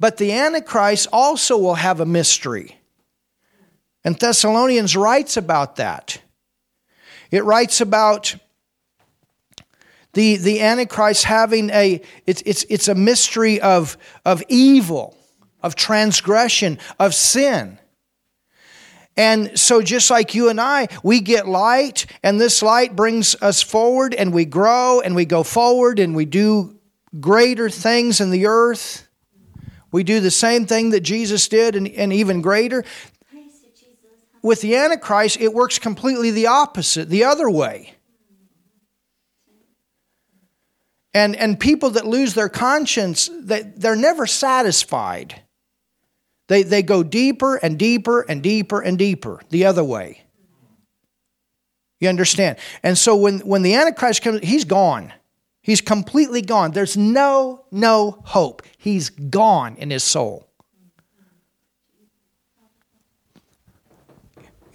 But 0.00 0.16
the 0.16 0.32
Antichrist 0.32 1.08
also 1.12 1.56
will 1.56 1.74
have 1.74 2.00
a 2.00 2.06
mystery. 2.06 2.78
And 4.04 4.18
Thessalonians 4.18 4.96
writes 4.96 5.36
about 5.36 5.76
that. 5.76 6.20
It 7.30 7.44
writes 7.44 7.80
about 7.80 8.36
the, 10.12 10.36
the 10.36 10.62
Antichrist 10.62 11.24
having 11.24 11.70
a, 11.70 12.00
it's, 12.26 12.42
it's, 12.46 12.64
it's 12.70 12.88
a 12.88 12.94
mystery 12.94 13.60
of, 13.60 13.98
of 14.24 14.42
evil, 14.48 15.16
of 15.62 15.74
transgression, 15.74 16.78
of 16.98 17.14
sin. 17.14 17.78
And 19.16 19.58
so, 19.58 19.80
just 19.80 20.10
like 20.10 20.34
you 20.34 20.50
and 20.50 20.60
I, 20.60 20.88
we 21.02 21.20
get 21.20 21.48
light, 21.48 22.06
and 22.22 22.38
this 22.38 22.62
light 22.62 22.94
brings 22.94 23.34
us 23.40 23.62
forward, 23.62 24.14
and 24.14 24.32
we 24.32 24.44
grow, 24.44 25.00
and 25.00 25.14
we 25.14 25.24
go 25.24 25.42
forward, 25.42 25.98
and 25.98 26.14
we 26.14 26.26
do 26.26 26.78
greater 27.18 27.70
things 27.70 28.20
in 28.20 28.30
the 28.30 28.46
earth. 28.46 29.08
We 29.90 30.04
do 30.04 30.20
the 30.20 30.30
same 30.30 30.66
thing 30.66 30.90
that 30.90 31.00
Jesus 31.00 31.48
did, 31.48 31.76
and, 31.76 31.88
and 31.88 32.12
even 32.12 32.42
greater. 32.42 32.84
With 34.46 34.60
the 34.60 34.76
Antichrist, 34.76 35.38
it 35.40 35.52
works 35.52 35.80
completely 35.80 36.30
the 36.30 36.46
opposite, 36.46 37.08
the 37.08 37.24
other 37.24 37.50
way. 37.50 37.94
And, 41.12 41.34
and 41.34 41.58
people 41.58 41.90
that 41.90 42.06
lose 42.06 42.34
their 42.34 42.48
conscience, 42.48 43.28
they, 43.40 43.62
they're 43.62 43.96
never 43.96 44.24
satisfied. 44.24 45.42
They, 46.46 46.62
they 46.62 46.84
go 46.84 47.02
deeper 47.02 47.56
and 47.56 47.76
deeper 47.76 48.20
and 48.20 48.40
deeper 48.40 48.80
and 48.80 48.96
deeper 48.96 49.40
the 49.50 49.64
other 49.64 49.82
way. 49.82 50.22
You 51.98 52.08
understand? 52.08 52.58
And 52.84 52.96
so 52.96 53.16
when, 53.16 53.40
when 53.40 53.62
the 53.62 53.74
Antichrist 53.74 54.22
comes, 54.22 54.42
he's 54.42 54.64
gone. 54.64 55.12
He's 55.60 55.80
completely 55.80 56.40
gone. 56.40 56.70
There's 56.70 56.96
no, 56.96 57.64
no 57.72 58.22
hope. 58.24 58.62
He's 58.78 59.10
gone 59.10 59.74
in 59.74 59.90
his 59.90 60.04
soul. 60.04 60.45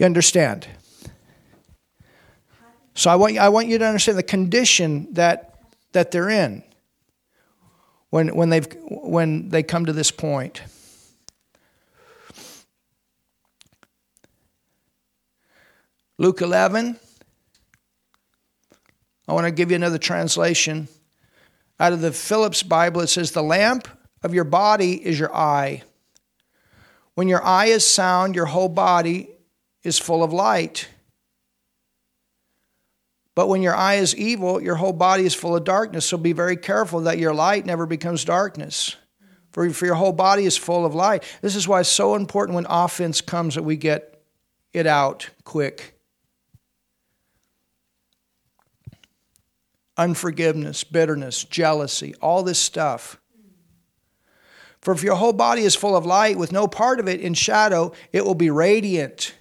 You 0.02 0.06
understand? 0.06 0.68
So 2.96 3.12
I 3.12 3.16
want, 3.18 3.38
I 3.38 3.50
want 3.50 3.68
you 3.68 3.78
to 3.78 3.86
understand 3.86 4.18
the 4.18 4.24
condition 4.24 5.14
that, 5.14 5.60
that 5.92 6.10
they're 6.10 6.28
in 6.28 6.64
when, 8.10 8.36
when, 8.36 8.50
they've, 8.50 8.66
when 8.88 9.50
they 9.50 9.62
come 9.62 9.86
to 9.86 9.94
this 9.94 10.10
point. 10.10 10.64
Luke 16.18 16.42
11. 16.42 17.00
I 19.28 19.34
want 19.34 19.46
to 19.46 19.52
give 19.52 19.70
you 19.70 19.76
another 19.76 20.00
translation. 20.00 20.88
Out 21.80 21.94
of 21.94 22.02
the 22.02 22.12
Phillips 22.12 22.64
Bible, 22.64 23.02
it 23.02 23.08
says, 23.10 23.34
The 23.34 23.44
lamp 23.44 23.88
of 24.24 24.34
your 24.34 24.46
body 24.46 24.94
is 24.94 25.20
your 25.20 25.32
eye. 25.32 25.84
When 27.14 27.28
your 27.28 27.44
eye 27.44 27.66
is 27.66 27.86
sound, 27.86 28.34
your 28.34 28.48
whole 28.48 28.68
body 28.68 29.30
is 29.84 30.00
full 30.00 30.24
of 30.24 30.34
light. 30.34 30.90
But 33.34 33.48
when 33.48 33.62
your 33.62 33.76
eye 33.76 33.96
is 33.96 34.16
evil, 34.16 34.62
your 34.62 34.76
whole 34.76 34.94
body 34.94 35.26
is 35.26 35.34
full 35.34 35.56
of 35.56 35.64
darkness. 35.64 36.06
So 36.06 36.18
be 36.18 36.34
very 36.34 36.58
careful 36.58 37.02
that 37.02 37.18
your 37.18 37.34
light 37.34 37.66
never 37.66 37.86
becomes 37.86 38.26
darkness. 38.26 38.96
For, 39.52 39.70
for 39.72 39.86
your 39.86 39.96
whole 39.96 40.14
body 40.14 40.46
is 40.46 40.58
full 40.58 40.86
of 40.86 40.96
light. 40.96 41.24
This 41.42 41.56
is 41.56 41.68
why 41.68 41.82
it's 41.82 41.90
so 41.90 42.16
important 42.16 42.56
when 42.56 42.66
offense 42.70 43.22
comes 43.22 43.56
that 43.56 43.64
we 43.64 43.78
get 43.78 44.22
it 44.74 44.88
out 44.88 45.30
quick. 45.44 46.02
unforgiveness, 50.02 50.84
bitterness, 50.84 51.44
jealousy, 51.44 52.16
all 52.22 52.42
this 52.42 52.58
stuff. 52.58 53.20
For 54.80 54.94
if 54.94 55.04
your 55.04 55.16
whole 55.16 55.34
body 55.34 55.62
is 55.62 55.76
full 55.76 55.96
of 55.96 56.08
light 56.08 56.40
with 56.40 56.52
no 56.52 56.68
part 56.68 57.00
of 57.00 57.08
it 57.08 57.22
in 57.22 57.36
shadow, 57.36 57.92
it 58.12 58.26
will 58.26 58.36
be 58.36 58.50
radiant. 58.50 59.36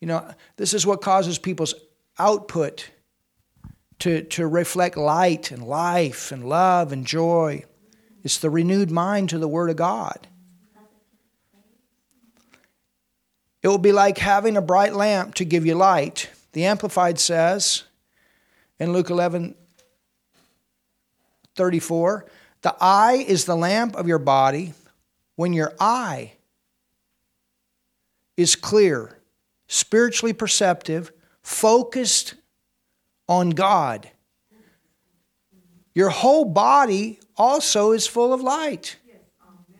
You 0.00 0.06
know, 0.06 0.34
this 0.56 0.74
is 0.74 0.86
what 0.86 1.02
causes 1.02 1.38
people's 1.38 1.74
output 2.18 2.90
to, 4.00 4.22
to 4.24 4.46
reflect 4.46 4.96
light 4.96 5.50
and 5.50 5.62
life 5.62 6.32
and 6.32 6.48
love 6.48 6.92
and 6.92 7.06
joy. 7.06 7.64
It's 8.24 8.38
the 8.38 8.50
renewed 8.50 8.90
mind 8.90 9.28
to 9.30 9.38
the 9.38 9.48
Word 9.48 9.70
of 9.70 9.76
God. 9.76 10.26
It 13.62 13.68
will 13.68 13.78
be 13.78 13.92
like 13.92 14.16
having 14.16 14.56
a 14.56 14.62
bright 14.62 14.94
lamp 14.94 15.34
to 15.34 15.44
give 15.44 15.66
you 15.66 15.74
light. 15.74 16.30
The 16.52 16.64
Amplified 16.64 17.18
says, 17.18 17.84
in 18.80 18.92
Luke 18.92 19.10
11 19.10 19.54
34. 21.54 22.24
The 22.62 22.74
eye 22.80 23.24
is 23.26 23.44
the 23.44 23.56
lamp 23.56 23.94
of 23.96 24.08
your 24.08 24.18
body. 24.18 24.72
When 25.36 25.52
your 25.52 25.74
eye 25.78 26.32
is 28.36 28.56
clear, 28.56 29.19
spiritually 29.70 30.32
perceptive, 30.32 31.12
focused 31.42 32.34
on 33.28 33.50
God, 33.50 34.10
your 35.94 36.08
whole 36.08 36.44
body 36.44 37.20
also 37.36 37.92
is 37.92 38.06
full 38.06 38.32
of 38.32 38.40
light. 38.40 38.96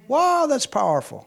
Wow, 0.06 0.46
that's 0.46 0.66
powerful. 0.66 1.26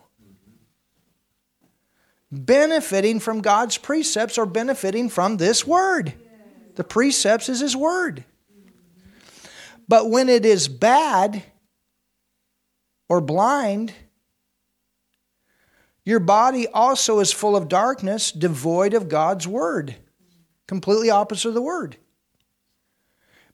Benefiting 2.32 3.19
from 3.19 3.41
God's 3.41 3.78
precepts 3.78 4.38
or 4.38 4.45
benefiting 4.45 5.10
from 5.10 5.38
this 5.38 5.67
word. 5.67 6.13
The 6.76 6.86
precepts 6.86 7.49
is 7.49 7.60
His 7.60 7.76
Word. 7.76 8.23
But 9.88 10.10
when 10.10 10.30
it 10.30 10.45
is 10.45 10.67
bad 10.67 11.43
or 13.10 13.21
blind, 13.21 13.93
your 16.06 16.20
body 16.20 16.68
also 16.68 17.20
is 17.20 17.32
full 17.32 17.56
of 17.56 17.68
darkness, 17.70 18.32
devoid 18.32 18.94
of 18.94 19.10
God's 19.10 19.48
Word. 19.48 19.96
Completely 20.68 21.10
opposite 21.10 21.50
of 21.50 21.54
the 21.54 21.62
Word. 21.62 21.98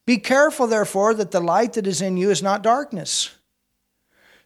Be 0.05 0.17
careful, 0.17 0.65
therefore, 0.65 1.13
that 1.13 1.31
the 1.31 1.39
light 1.39 1.73
that 1.73 1.85
is 1.85 2.01
in 2.01 2.17
you 2.17 2.31
is 2.31 2.41
not 2.41 2.63
darkness. 2.63 3.35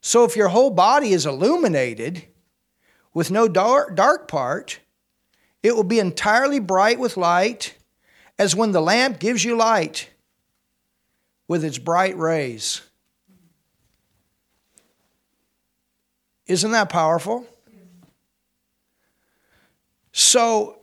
So 0.02 0.26
if 0.26 0.36
your 0.36 0.50
whole 0.50 0.72
body 0.72 1.14
is 1.14 1.26
illuminated 1.26 2.26
with 3.14 3.32
no 3.32 3.48
dark, 3.48 3.96
dark 3.96 4.28
part, 4.28 4.80
it 5.62 5.74
will 5.74 5.86
be 5.86 6.00
entirely 6.00 6.60
bright 6.60 7.00
with 7.00 7.16
light 7.16 7.78
as 8.38 8.54
when 8.54 8.74
the 8.74 8.82
lamp 8.82 9.20
gives 9.20 9.46
you 9.46 9.56
light 9.56 10.10
with 11.48 11.64
its 11.64 11.78
bright 11.78 12.18
rays. 12.18 12.82
Isn't 16.46 16.72
that 16.72 16.90
powerful? 16.90 17.48
So, 20.14 20.78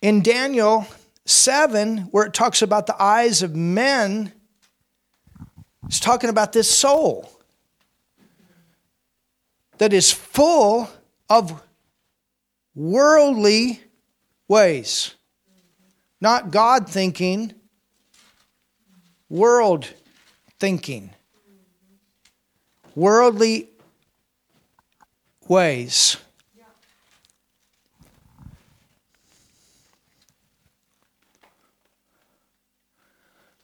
in 0.00 0.22
Daniel 0.22 0.86
7, 1.26 1.98
where 2.12 2.24
it 2.24 2.32
talks 2.32 2.62
about 2.62 2.86
the 2.86 3.00
eyes 3.02 3.42
of 3.42 3.56
men, 3.56 4.32
it's 5.86 5.98
talking 5.98 6.30
about 6.30 6.52
this 6.52 6.70
soul 6.70 7.28
that 9.78 9.92
is 9.92 10.12
full 10.12 10.88
of 11.28 11.60
worldly 12.76 13.80
ways. 14.46 15.16
Not 16.20 16.52
God 16.52 16.88
thinking, 16.88 17.54
world 19.28 19.92
thinking. 20.60 21.10
Worldly 22.94 23.68
ways. 25.48 26.16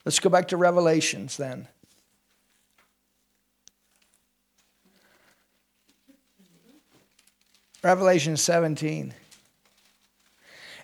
Let's 0.04 0.20
go 0.20 0.28
back 0.28 0.48
to 0.48 0.56
Revelations 0.56 1.36
then. 1.36 1.66
Revelation 7.82 8.36
17. 8.36 9.14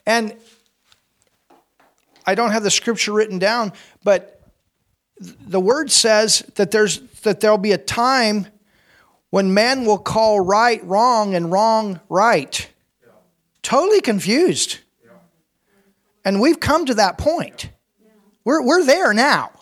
And 0.07 0.36
I 2.26 2.34
don't 2.34 2.53
have 2.53 2.62
the 2.62 2.70
scripture 2.70 3.12
written 3.12 3.38
down, 3.38 3.72
but 4.05 4.40
the 5.18 5.61
word 5.61 5.90
says 5.90 6.40
that 6.55 6.70
there's 6.70 7.01
that 7.22 7.40
there'll 7.40 7.59
be 7.59 7.72
a 7.72 7.78
time 7.78 8.46
when 9.31 9.55
men 9.55 9.85
will 9.85 9.99
call 9.99 10.41
right 10.41 10.85
wrong 10.85 11.35
and 11.35 11.51
wrong 11.51 12.01
right. 12.09 12.68
Yeah. 13.03 13.12
Totally 13.62 14.01
confused. 14.01 14.78
Yeah. 15.05 15.12
And 16.24 16.41
we've 16.41 16.61
come 16.61 16.87
to 16.87 16.95
that 16.95 17.16
point. 17.16 17.70
Yeah. 18.03 18.11
We're, 18.45 18.62
we're 18.62 18.85
there 18.85 19.14
now. 19.14 19.53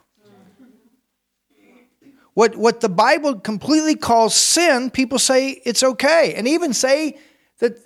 What, 2.39 2.55
what 2.55 2.81
the 2.81 2.89
Bible 2.89 3.41
completely 3.41 3.97
calls 3.97 4.33
sin, 4.33 4.91
people 4.91 5.19
say 5.19 5.61
it's 5.65 5.83
okay, 5.83 6.35
and 6.35 6.47
even 6.47 6.73
say 6.73 7.19
that 7.59 7.77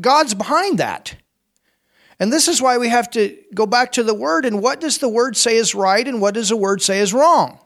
God's 0.00 0.34
behind 0.34 0.78
that. 0.78 1.16
And 2.20 2.32
this 2.32 2.46
is 2.46 2.62
why 2.62 2.78
we 2.78 2.88
have 2.90 3.10
to 3.10 3.36
go 3.52 3.66
back 3.66 3.90
to 3.92 4.04
the 4.04 4.14
Word 4.14 4.44
and 4.44 4.62
what 4.62 4.80
does 4.80 4.98
the 4.98 5.08
Word 5.08 5.36
say 5.36 5.56
is 5.56 5.74
right 5.74 6.06
and 6.06 6.20
what 6.20 6.34
does 6.34 6.50
the 6.50 6.56
Word 6.56 6.80
say 6.80 7.00
is 7.00 7.12
wrong? 7.12 7.58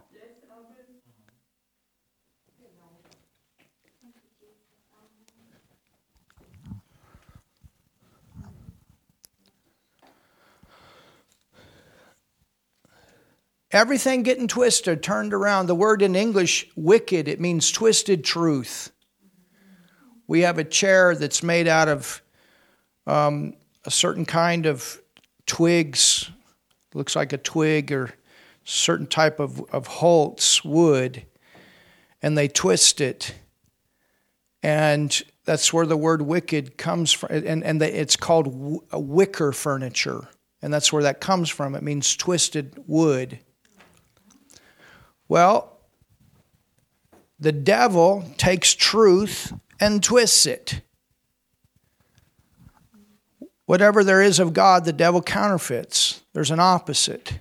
Everything 13.77 14.23
getting 14.23 14.49
twisted, 14.49 15.03
turned 15.03 15.35
around. 15.35 15.67
The 15.67 15.75
word 15.75 16.01
in 16.01 16.17
English, 16.17 16.67
wicked, 16.77 17.29
it 17.29 17.39
means 17.39 17.71
twisted 17.71 18.25
truth. 18.25 18.91
We 20.27 20.41
have 20.41 20.57
a 20.57 20.65
chair 20.65 21.15
that's 21.15 21.43
made 21.43 21.69
out 21.69 21.87
of 21.87 22.23
um, 23.07 23.53
a 23.85 23.91
certain 23.91 24.25
kind 24.25 24.65
of 24.65 24.99
twigs, 25.45 26.31
looks 26.95 27.15
like 27.15 27.35
a 27.35 27.37
twig 27.37 27.93
or 27.93 28.15
certain 28.65 29.07
type 29.07 29.41
of, 29.41 29.61
of 29.71 29.87
Holt's 29.87 30.65
wood, 30.65 31.27
and 32.23 32.37
they 32.37 32.49
twist 32.49 33.03
it. 33.03 33.35
And 34.63 35.23
that's 35.45 35.71
where 35.71 35.85
the 35.85 35.99
word 35.99 36.23
wicked 36.23 36.79
comes 36.79 37.13
from. 37.13 37.29
And, 37.31 37.63
and 37.63 37.83
it's 37.83 38.17
called 38.17 38.81
wicker 38.91 39.53
furniture. 39.53 40.29
And 40.63 40.73
that's 40.73 40.95
where 40.95 41.03
that 41.03 41.21
comes 41.21 41.51
from. 41.51 41.75
It 41.75 41.83
means 41.83 42.17
twisted 42.17 42.83
wood. 42.87 43.39
Well, 45.29 45.79
the 47.39 47.53
devil 47.53 48.25
takes 48.37 48.75
truth 48.75 49.53
and 49.81 50.03
twists 50.03 50.47
it. 50.47 50.81
Whatever 53.67 54.05
there 54.05 54.23
is 54.23 54.39
of 54.39 54.53
God, 54.53 54.85
the 54.85 54.93
devil 54.93 55.21
counterfeits. 55.21 56.23
There's 56.33 56.51
an 56.51 56.61
opposite. 56.61 57.41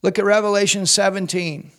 Look 0.00 0.18
at 0.18 0.24
Revelation 0.24 0.86
17. 0.86 1.70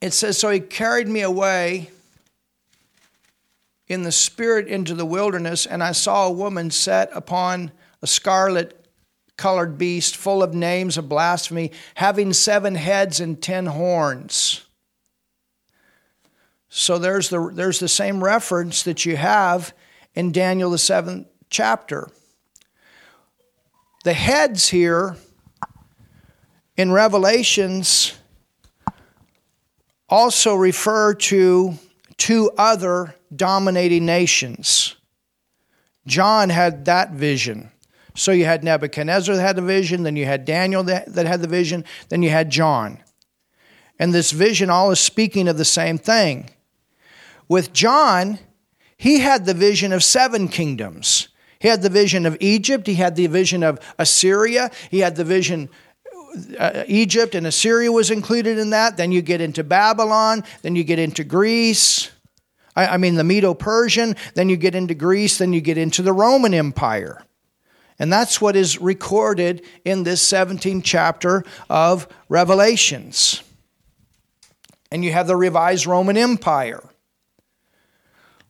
It 0.00 0.12
says, 0.12 0.38
So 0.38 0.50
he 0.50 0.60
carried 0.60 1.08
me 1.08 1.22
away 1.22 1.90
in 3.94 4.02
the 4.02 4.12
spirit 4.12 4.68
into 4.68 4.94
the 4.94 5.06
wilderness, 5.06 5.64
and 5.64 5.82
I 5.82 5.92
saw 5.92 6.26
a 6.26 6.32
woman 6.32 6.70
set 6.70 7.08
upon 7.14 7.72
a 8.02 8.06
scarlet 8.06 8.86
colored 9.38 9.78
beast 9.78 10.16
full 10.16 10.42
of 10.42 10.52
names 10.52 10.98
of 10.98 11.08
blasphemy, 11.08 11.72
having 11.94 12.34
seven 12.34 12.74
heads 12.74 13.20
and 13.20 13.40
ten 13.40 13.66
horns. 13.66 14.66
So 16.68 16.98
there's 16.98 17.30
the, 17.30 17.50
there's 17.52 17.78
the 17.78 17.88
same 17.88 18.22
reference 18.22 18.82
that 18.82 19.06
you 19.06 19.16
have 19.16 19.72
in 20.14 20.32
Daniel, 20.32 20.70
the 20.70 20.78
seventh 20.78 21.28
chapter. 21.48 22.08
The 24.04 24.12
heads 24.12 24.68
here 24.68 25.16
in 26.76 26.92
Revelations 26.92 28.12
also 30.08 30.54
refer 30.54 31.14
to 31.14 31.78
two 32.16 32.50
other 32.56 33.14
dominating 33.34 34.06
nations. 34.06 34.96
John 36.06 36.50
had 36.50 36.84
that 36.84 37.12
vision. 37.12 37.70
So 38.14 38.30
you 38.30 38.44
had 38.44 38.62
Nebuchadnezzar 38.62 39.34
that 39.34 39.42
had 39.42 39.56
the 39.56 39.62
vision, 39.62 40.04
then 40.04 40.16
you 40.16 40.24
had 40.24 40.44
Daniel 40.44 40.84
that, 40.84 41.12
that 41.14 41.26
had 41.26 41.42
the 41.42 41.48
vision, 41.48 41.84
then 42.08 42.22
you 42.22 42.30
had 42.30 42.50
John. 42.50 42.98
And 43.98 44.12
this 44.12 44.30
vision 44.30 44.70
all 44.70 44.90
is 44.90 45.00
speaking 45.00 45.48
of 45.48 45.58
the 45.58 45.64
same 45.64 45.98
thing. 45.98 46.50
With 47.48 47.72
John, 47.72 48.38
he 48.96 49.20
had 49.20 49.46
the 49.46 49.54
vision 49.54 49.92
of 49.92 50.04
seven 50.04 50.48
kingdoms. 50.48 51.28
He 51.58 51.68
had 51.68 51.82
the 51.82 51.90
vision 51.90 52.26
of 52.26 52.36
Egypt, 52.40 52.86
he 52.86 52.94
had 52.94 53.16
the 53.16 53.26
vision 53.26 53.62
of 53.62 53.80
Assyria, 53.98 54.70
he 54.90 55.00
had 55.00 55.16
the 55.16 55.24
vision 55.24 55.70
uh, 56.58 56.84
Egypt 56.86 57.34
and 57.34 57.46
Assyria 57.46 57.90
was 57.90 58.10
included 58.10 58.58
in 58.58 58.70
that. 58.70 58.96
Then 58.96 59.12
you 59.12 59.22
get 59.22 59.40
into 59.40 59.64
Babylon, 59.64 60.44
then 60.62 60.76
you 60.76 60.84
get 60.84 60.98
into 60.98 61.24
Greece. 61.24 62.10
I, 62.76 62.86
I 62.86 62.96
mean, 62.96 63.14
the 63.14 63.24
Medo 63.24 63.54
Persian, 63.54 64.16
then 64.34 64.48
you 64.48 64.56
get 64.56 64.74
into 64.74 64.94
Greece, 64.94 65.38
then 65.38 65.52
you 65.52 65.60
get 65.60 65.78
into 65.78 66.02
the 66.02 66.12
Roman 66.12 66.54
Empire. 66.54 67.22
And 67.98 68.12
that's 68.12 68.40
what 68.40 68.56
is 68.56 68.80
recorded 68.80 69.64
in 69.84 70.02
this 70.02 70.26
17th 70.28 70.82
chapter 70.84 71.44
of 71.70 72.08
Revelations. 72.28 73.42
And 74.90 75.04
you 75.04 75.12
have 75.12 75.26
the 75.26 75.36
revised 75.36 75.86
Roman 75.86 76.16
Empire. 76.16 76.82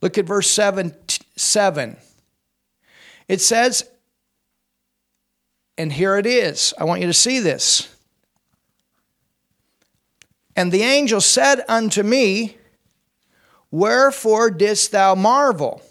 Look 0.01 0.17
at 0.17 0.25
verse 0.25 0.49
7. 0.49 0.95
7. 1.35 1.97
It 3.27 3.41
says, 3.41 3.83
and 5.77 5.91
here 5.91 6.17
it 6.17 6.25
is. 6.25 6.73
I 6.77 6.83
want 6.83 7.01
you 7.01 7.07
to 7.07 7.13
see 7.13 7.39
this. 7.39 7.89
And 10.55 10.71
the 10.71 10.83
angel 10.83 11.19
said 11.21 11.63
unto 11.67 12.01
me, 12.01 12.57
Wherefore 13.71 14.51
didst 14.51 14.91
thou 14.91 15.15
marvel? 15.15 15.81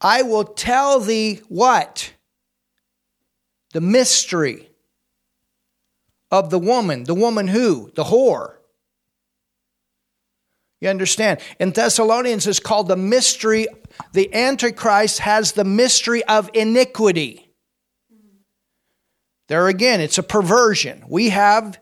I 0.00 0.22
will 0.22 0.44
tell 0.44 1.00
thee 1.00 1.40
what? 1.48 2.12
The 3.72 3.80
mystery 3.80 4.68
of 6.30 6.50
the 6.50 6.58
woman. 6.58 7.04
The 7.04 7.14
woman 7.14 7.48
who? 7.48 7.90
The 7.94 8.04
whore. 8.04 8.56
You 10.80 10.90
understand? 10.90 11.40
In 11.58 11.70
Thessalonians, 11.70 12.46
it's 12.46 12.60
called 12.60 12.88
the 12.88 12.96
mystery. 12.96 13.66
The 14.12 14.32
Antichrist 14.34 15.20
has 15.20 15.52
the 15.52 15.64
mystery 15.64 16.22
of 16.24 16.50
iniquity. 16.52 17.45
There 19.48 19.68
again, 19.68 20.00
it's 20.00 20.18
a 20.18 20.22
perversion. 20.22 21.04
We 21.08 21.28
have 21.30 21.78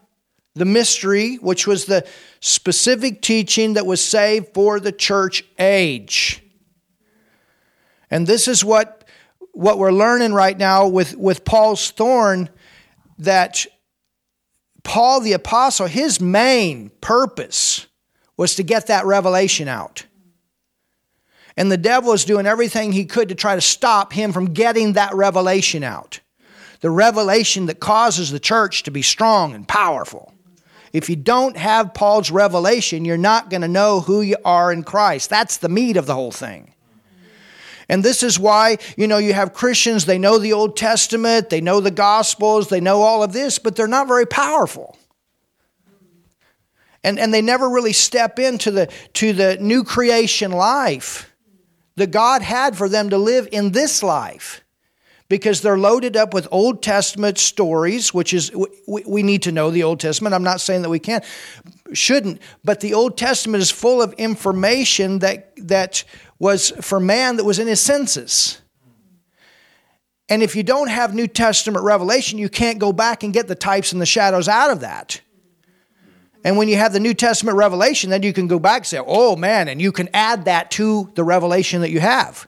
the 0.54 0.64
mystery, 0.64 1.36
which 1.36 1.66
was 1.66 1.86
the 1.86 2.06
specific 2.40 3.22
teaching 3.22 3.74
that 3.74 3.86
was 3.86 4.04
saved 4.04 4.48
for 4.54 4.78
the 4.78 4.92
church 4.92 5.44
age. 5.58 6.42
And 8.10 8.26
this 8.26 8.46
is 8.46 8.64
what, 8.64 9.08
what 9.52 9.78
we're 9.78 9.92
learning 9.92 10.32
right 10.34 10.56
now 10.56 10.86
with, 10.86 11.16
with 11.16 11.44
Paul's 11.44 11.90
thorn 11.90 12.50
that 13.18 13.66
Paul 14.82 15.20
the 15.20 15.32
Apostle, 15.32 15.86
his 15.86 16.20
main 16.20 16.90
purpose 17.00 17.86
was 18.36 18.54
to 18.56 18.62
get 18.62 18.86
that 18.88 19.06
revelation 19.06 19.66
out. 19.66 20.04
And 21.56 21.70
the 21.70 21.76
devil 21.76 22.12
is 22.12 22.24
doing 22.24 22.46
everything 22.46 22.92
he 22.92 23.04
could 23.04 23.28
to 23.30 23.34
try 23.34 23.54
to 23.54 23.60
stop 23.60 24.12
him 24.12 24.32
from 24.32 24.52
getting 24.52 24.94
that 24.94 25.14
revelation 25.14 25.82
out. 25.82 26.20
The 26.84 26.90
revelation 26.90 27.64
that 27.64 27.80
causes 27.80 28.30
the 28.30 28.38
church 28.38 28.82
to 28.82 28.90
be 28.90 29.00
strong 29.00 29.54
and 29.54 29.66
powerful. 29.66 30.34
If 30.92 31.08
you 31.08 31.16
don't 31.16 31.56
have 31.56 31.94
Paul's 31.94 32.30
revelation, 32.30 33.06
you're 33.06 33.16
not 33.16 33.48
going 33.48 33.62
to 33.62 33.68
know 33.68 34.00
who 34.00 34.20
you 34.20 34.36
are 34.44 34.70
in 34.70 34.82
Christ. 34.82 35.30
That's 35.30 35.56
the 35.56 35.70
meat 35.70 35.96
of 35.96 36.04
the 36.04 36.12
whole 36.12 36.30
thing. 36.30 36.74
And 37.88 38.04
this 38.04 38.22
is 38.22 38.38
why, 38.38 38.76
you 38.98 39.06
know, 39.06 39.16
you 39.16 39.32
have 39.32 39.54
Christians, 39.54 40.04
they 40.04 40.18
know 40.18 40.36
the 40.36 40.52
Old 40.52 40.76
Testament, 40.76 41.48
they 41.48 41.62
know 41.62 41.80
the 41.80 41.90
Gospels, 41.90 42.68
they 42.68 42.82
know 42.82 43.00
all 43.00 43.22
of 43.22 43.32
this, 43.32 43.58
but 43.58 43.76
they're 43.76 43.86
not 43.86 44.06
very 44.06 44.26
powerful. 44.26 44.98
And, 47.02 47.18
and 47.18 47.32
they 47.32 47.40
never 47.40 47.70
really 47.70 47.94
step 47.94 48.38
into 48.38 48.70
the, 48.70 48.92
to 49.14 49.32
the 49.32 49.56
new 49.58 49.84
creation 49.84 50.52
life 50.52 51.34
that 51.96 52.10
God 52.10 52.42
had 52.42 52.76
for 52.76 52.90
them 52.90 53.08
to 53.08 53.16
live 53.16 53.48
in 53.52 53.72
this 53.72 54.02
life 54.02 54.60
because 55.34 55.62
they're 55.62 55.76
loaded 55.76 56.16
up 56.16 56.32
with 56.32 56.46
Old 56.52 56.80
Testament 56.80 57.38
stories, 57.38 58.14
which 58.14 58.32
is, 58.32 58.52
we, 58.86 59.02
we 59.04 59.20
need 59.24 59.42
to 59.42 59.50
know 59.50 59.72
the 59.72 59.82
Old 59.82 59.98
Testament. 59.98 60.32
I'm 60.32 60.44
not 60.44 60.60
saying 60.60 60.82
that 60.82 60.90
we 60.90 61.00
can't, 61.00 61.24
shouldn't, 61.92 62.40
but 62.62 62.78
the 62.78 62.94
Old 62.94 63.18
Testament 63.18 63.60
is 63.60 63.68
full 63.68 64.00
of 64.00 64.12
information 64.12 65.18
that, 65.18 65.52
that 65.56 66.04
was 66.38 66.70
for 66.80 67.00
man 67.00 67.34
that 67.38 67.44
was 67.44 67.58
in 67.58 67.66
his 67.66 67.80
senses. 67.80 68.60
And 70.28 70.40
if 70.40 70.54
you 70.54 70.62
don't 70.62 70.88
have 70.88 71.16
New 71.16 71.26
Testament 71.26 71.84
revelation, 71.84 72.38
you 72.38 72.48
can't 72.48 72.78
go 72.78 72.92
back 72.92 73.24
and 73.24 73.32
get 73.32 73.48
the 73.48 73.56
types 73.56 73.90
and 73.90 74.00
the 74.00 74.06
shadows 74.06 74.46
out 74.46 74.70
of 74.70 74.82
that. 74.82 75.20
And 76.44 76.56
when 76.56 76.68
you 76.68 76.76
have 76.76 76.92
the 76.92 77.00
New 77.00 77.14
Testament 77.14 77.56
revelation, 77.56 78.10
then 78.10 78.22
you 78.22 78.32
can 78.32 78.46
go 78.46 78.60
back 78.60 78.82
and 78.82 78.86
say, 78.86 79.00
oh 79.04 79.34
man, 79.34 79.66
and 79.66 79.82
you 79.82 79.90
can 79.90 80.08
add 80.14 80.44
that 80.44 80.70
to 80.72 81.10
the 81.16 81.24
revelation 81.24 81.80
that 81.80 81.90
you 81.90 81.98
have. 81.98 82.46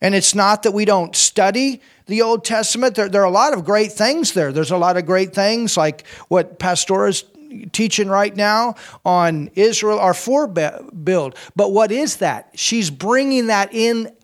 And 0.00 0.14
it's 0.14 0.34
not 0.34 0.62
that 0.62 0.72
we 0.72 0.84
don't 0.84 1.14
study 1.14 1.82
the 2.06 2.22
Old 2.22 2.44
Testament. 2.44 2.94
There, 2.94 3.08
there, 3.08 3.22
are 3.22 3.26
a 3.26 3.30
lot 3.30 3.52
of 3.52 3.64
great 3.64 3.92
things 3.92 4.32
there. 4.32 4.52
There's 4.52 4.70
a 4.70 4.78
lot 4.78 4.96
of 4.96 5.04
great 5.04 5.34
things 5.34 5.76
like 5.76 6.06
what 6.28 6.58
Pastor 6.58 7.06
is 7.06 7.24
teaching 7.72 8.08
right 8.08 8.34
now 8.34 8.76
on 9.04 9.50
Israel, 9.54 9.98
our 9.98 10.14
forebuild. 10.14 11.36
But 11.54 11.72
what 11.72 11.92
is 11.92 12.16
that? 12.18 12.50
She's 12.54 12.90
bringing 12.90 13.48
that 13.48 13.74
in 13.74 14.14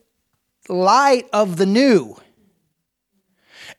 light 0.68 1.28
of 1.32 1.56
the 1.56 1.66
new. 1.66 2.16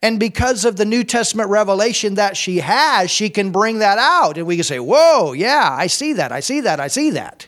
And 0.00 0.20
because 0.20 0.64
of 0.64 0.76
the 0.76 0.84
New 0.84 1.02
Testament 1.02 1.50
revelation 1.50 2.14
that 2.14 2.36
she 2.36 2.58
has, 2.58 3.10
she 3.10 3.30
can 3.30 3.50
bring 3.50 3.80
that 3.80 3.98
out. 3.98 4.38
And 4.38 4.46
we 4.46 4.54
can 4.54 4.64
say, 4.64 4.78
Whoa, 4.78 5.32
yeah, 5.32 5.68
I 5.76 5.88
see 5.88 6.12
that, 6.14 6.30
I 6.30 6.40
see 6.40 6.60
that, 6.60 6.78
I 6.78 6.88
see 6.88 7.10
that. 7.10 7.47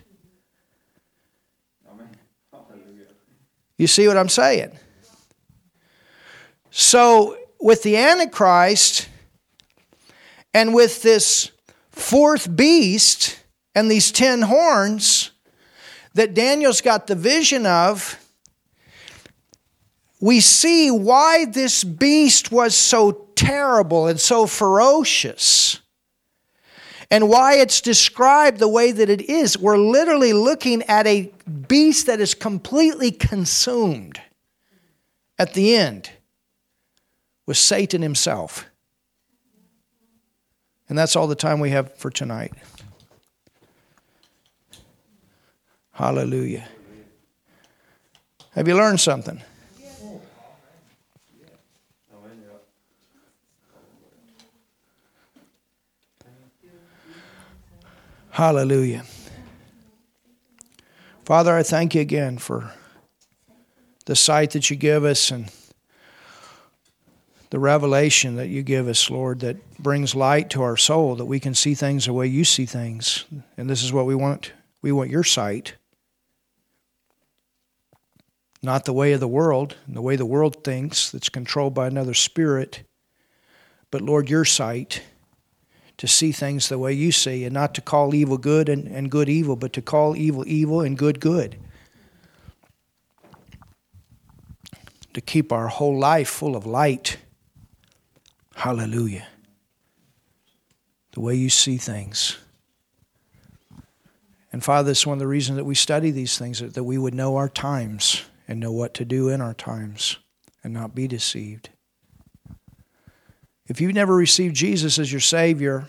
You 3.81 3.87
see 3.87 4.07
what 4.07 4.19
I'm 4.19 4.29
saying? 4.29 4.79
So, 6.71 7.39
with 7.59 7.83
the 7.83 7.97
Antichrist 7.97 9.09
and 10.53 10.75
with 10.75 11.01
this 11.01 11.51
fourth 11.89 12.55
beast 12.55 13.43
and 13.75 13.91
these 13.91 14.13
ten 14.13 14.43
horns 14.43 15.31
that 16.13 16.35
Daniel's 16.35 16.83
got 16.83 17.07
the 17.07 17.15
vision 17.15 17.65
of, 17.65 18.23
we 20.21 20.41
see 20.41 20.91
why 20.91 21.47
this 21.47 21.83
beast 21.83 22.53
was 22.53 22.77
so 22.77 23.29
terrible 23.35 24.09
and 24.09 24.21
so 24.21 24.47
ferocious 24.47 25.81
and 27.11 27.29
why 27.29 27.55
it's 27.57 27.81
described 27.81 28.59
the 28.59 28.69
way 28.69 28.93
that 28.93 29.11
it 29.11 29.23
is. 29.23 29.59
We're 29.59 29.79
literally 29.79 30.33
looking 30.33 30.83
at 30.85 31.07
a 31.07 31.33
beast 31.69 32.07
that 32.07 32.21
is 32.21 32.35
completely 32.35 33.11
consumed 33.11 34.21
at 35.39 35.55
the 35.55 35.75
end 35.75 36.11
with 37.47 37.57
Satan 37.57 38.03
himself. 38.03 38.67
And 40.89 40.99
that's 40.99 41.17
all 41.17 41.27
the 41.27 41.35
time 41.35 41.61
we 41.61 41.71
have 41.71 41.95
for 41.97 42.11
tonight. 42.11 42.53
Hallelujah. 45.93 46.67
Have 48.53 48.67
you 48.67 48.75
learned 48.75 49.01
something? 49.01 49.41
Hallelujah. 58.41 59.05
Father, 61.27 61.55
I 61.55 61.63
thank 61.63 61.95
you 61.95 62.01
again 62.01 62.39
for 62.39 62.73
the 64.07 64.17
sight 64.17 64.53
that 64.53 64.71
you 64.71 64.77
give 64.77 65.05
us 65.05 65.31
and 65.31 65.53
the 67.51 67.59
revelation 67.59 68.37
that 68.37 68.49
you 68.49 68.63
give 68.63 68.89
us, 68.89 69.11
Lord, 69.11 69.41
that 69.41 69.77
brings 69.79 70.15
light 70.15 70.49
to 70.51 70.63
our 70.63 70.79
soul, 70.79 71.17
that 71.17 71.27
we 71.27 71.39
can 71.39 71.55
see 71.55 71.75
things 71.75 72.07
the 72.07 72.15
way 72.15 72.29
you 72.29 72.45
see 72.45 72.65
things. 72.65 73.27
And 73.59 73.69
this 73.69 73.83
is 73.83 73.93
what 73.93 74.07
we 74.07 74.15
want. 74.15 74.53
We 74.81 74.91
want 74.91 75.11
your 75.11 75.23
sight. 75.23 75.75
Not 78.63 78.87
the 78.87 78.95
way 78.95 79.13
of 79.13 79.21
the 79.21 79.29
world, 79.29 79.77
and 79.87 79.95
the 79.95 80.01
way 80.01 80.17
the 80.17 80.25
world 80.25 80.65
thinks, 80.65 81.11
that's 81.11 81.29
controlled 81.29 81.75
by 81.75 81.89
another 81.89 82.15
spirit, 82.15 82.85
but 83.91 84.01
Lord, 84.01 84.31
your 84.31 84.47
sight 84.47 85.03
to 86.01 86.09
see 86.09 86.33
things 86.33 86.71
the 86.71 86.79
way 86.79 86.95
you 86.95 87.13
see 87.13 87.45
and 87.45 87.53
not 87.53 87.75
to 87.75 87.83
call 87.83 88.15
evil 88.15 88.39
good 88.39 88.71
and, 88.71 88.89
and 88.89 89.11
good 89.11 89.29
evil, 89.29 89.55
but 89.55 89.71
to 89.75 89.83
call 89.83 90.17
evil 90.17 90.43
evil 90.47 90.81
and 90.81 90.97
good 90.97 91.21
good. 91.21 91.59
To 95.13 95.21
keep 95.21 95.53
our 95.53 95.69
whole 95.69 95.99
life 95.99 96.31
full 96.31 96.57
of 96.57 96.65
light. 96.65 97.19
Hallelujah. 98.55 99.27
The 101.13 101.21
way 101.21 101.35
you 101.35 101.51
see 101.51 101.77
things. 101.77 102.39
And 104.53 104.65
Father, 104.65 104.93
is 104.93 105.07
one 105.07 105.17
of 105.17 105.21
the 105.21 105.27
reasons 105.27 105.57
that 105.59 105.65
we 105.65 105.75
study 105.75 106.11
these 106.11 106.39
things, 106.39 106.63
is 106.63 106.73
that 106.73 106.85
we 106.85 106.97
would 106.97 107.13
know 107.13 107.37
our 107.37 107.51
times 107.51 108.23
and 108.49 108.59
know 108.59 108.73
what 108.73 108.95
to 108.95 109.05
do 109.05 109.29
in 109.29 109.43
our 109.43 109.53
times 109.53 110.17
and 110.65 110.73
not 110.73 110.95
be 110.95 111.07
deceived. 111.07 111.69
If 113.71 113.81
you've 113.81 113.95
never 113.95 114.17
received 114.17 114.57
Jesus 114.57 114.99
as 114.99 115.13
your 115.13 115.21
Savior, 115.21 115.87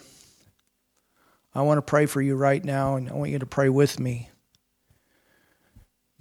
I 1.55 1.63
want 1.63 1.79
to 1.79 1.81
pray 1.81 2.05
for 2.05 2.21
you 2.21 2.35
right 2.35 2.63
now, 2.63 2.95
and 2.95 3.09
I 3.09 3.13
want 3.13 3.31
you 3.31 3.39
to 3.39 3.47
pray 3.47 3.69
with 3.69 3.99
me. 3.99 4.29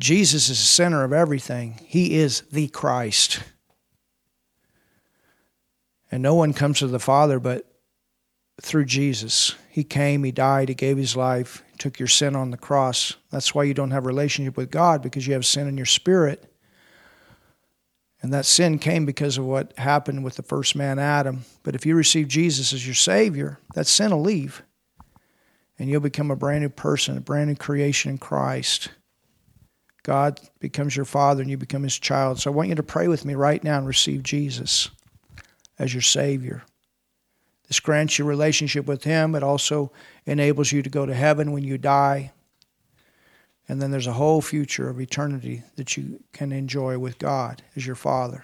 Jesus 0.00 0.48
is 0.48 0.58
the 0.58 0.64
center 0.64 1.04
of 1.04 1.12
everything, 1.12 1.78
He 1.84 2.14
is 2.14 2.40
the 2.50 2.68
Christ. 2.68 3.42
And 6.11 6.22
no 6.22 6.34
one 6.34 6.54
comes 6.54 6.78
to 6.78 6.86
the 6.86 6.98
Father 6.98 7.38
but 7.38 7.70
through 8.62 8.86
Jesus. 8.86 9.54
He 9.68 9.84
came, 9.84 10.24
He 10.24 10.32
died, 10.32 10.70
He 10.70 10.74
gave 10.74 10.96
His 10.96 11.14
life, 11.14 11.62
took 11.76 11.98
your 11.98 12.08
sin 12.08 12.34
on 12.34 12.52
the 12.52 12.56
cross. 12.56 13.16
That's 13.30 13.54
why 13.54 13.64
you 13.64 13.74
don't 13.74 13.90
have 13.90 14.04
a 14.04 14.08
relationship 14.08 14.56
with 14.56 14.70
God, 14.70 15.02
because 15.02 15.26
you 15.26 15.34
have 15.34 15.44
sin 15.44 15.68
in 15.68 15.76
your 15.76 15.84
spirit. 15.84 16.49
And 18.23 18.33
that 18.33 18.45
sin 18.45 18.79
came 18.79 19.07
because 19.07 19.39
of 19.39 19.47
what 19.47 19.77
happened 19.79 20.25
with 20.25 20.37
the 20.37 20.43
first 20.43 20.77
man, 20.77 20.99
Adam. 20.99 21.45
But 21.62 21.75
if 21.75 21.87
you 21.87 21.95
receive 21.95 22.29
Jesus 22.29 22.73
as 22.73 22.87
your 22.87 22.95
Savior, 22.95 23.59
that 23.75 23.87
sin 23.87 24.11
will 24.11 24.21
leave. 24.21 24.62
And 25.79 25.89
you'll 25.89 26.03
become 26.03 26.31
a 26.31 26.37
brand 26.37 26.62
new 26.62 26.68
person, 26.68 27.16
a 27.16 27.21
brand 27.21 27.49
new 27.49 27.57
creation 27.57 28.11
in 28.11 28.18
Christ. 28.18 28.91
God 30.03 30.41
becomes 30.59 30.97
your 30.97 31.07
Father 31.07 31.41
and 31.41 31.51
you 31.51 31.57
become 31.57 31.83
His 31.83 31.99
child. 31.99 32.39
So 32.39 32.51
I 32.51 32.55
want 32.55 32.68
you 32.68 32.75
to 32.75 32.83
pray 32.83 33.09
with 33.09 33.25
me 33.25 33.35
right 33.35 33.62
now 33.62 33.79
and 33.79 33.87
receive 33.87 34.23
Jesus 34.23 34.91
as 35.79 35.95
your 35.95 36.03
Savior. 36.03 36.62
This 37.68 37.81
grants 37.81 38.18
you 38.18 38.25
relationship 38.27 38.87
with 38.87 39.05
Him. 39.05 39.35
It 39.35 39.43
also 39.43 39.93
enables 40.27 40.73
you 40.73 40.83
to 40.83 40.91
go 40.91 41.07
to 41.07 41.14
heaven 41.14 41.53
when 41.53 41.64
you 41.64 41.79
die. 41.79 42.33
And 43.71 43.81
then 43.81 43.93
there's 43.93 44.09
a 44.09 44.12
whole 44.12 44.41
future 44.41 44.89
of 44.89 45.01
eternity 45.01 45.62
that 45.77 45.97
you 45.97 46.25
can 46.33 46.51
enjoy 46.51 46.99
with 46.99 47.21
God 47.21 47.62
as 47.77 47.87
your 47.87 47.95
Father. 47.95 48.43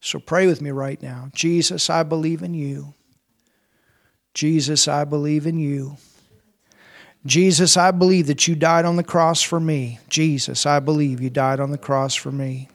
So 0.00 0.18
pray 0.18 0.46
with 0.46 0.62
me 0.62 0.70
right 0.70 1.02
now. 1.02 1.28
Jesus, 1.34 1.90
I 1.90 2.02
believe 2.02 2.42
in 2.42 2.54
you. 2.54 2.94
Jesus, 4.32 4.88
I 4.88 5.04
believe 5.04 5.46
in 5.46 5.58
you. 5.58 5.98
Jesus, 7.26 7.76
I 7.76 7.90
believe 7.90 8.26
that 8.28 8.48
you 8.48 8.54
died 8.54 8.86
on 8.86 8.96
the 8.96 9.04
cross 9.04 9.42
for 9.42 9.60
me. 9.60 9.98
Jesus, 10.08 10.64
I 10.64 10.80
believe 10.80 11.20
you 11.20 11.28
died 11.28 11.60
on 11.60 11.70
the 11.70 11.76
cross 11.76 12.14
for 12.14 12.32
me. 12.32 12.70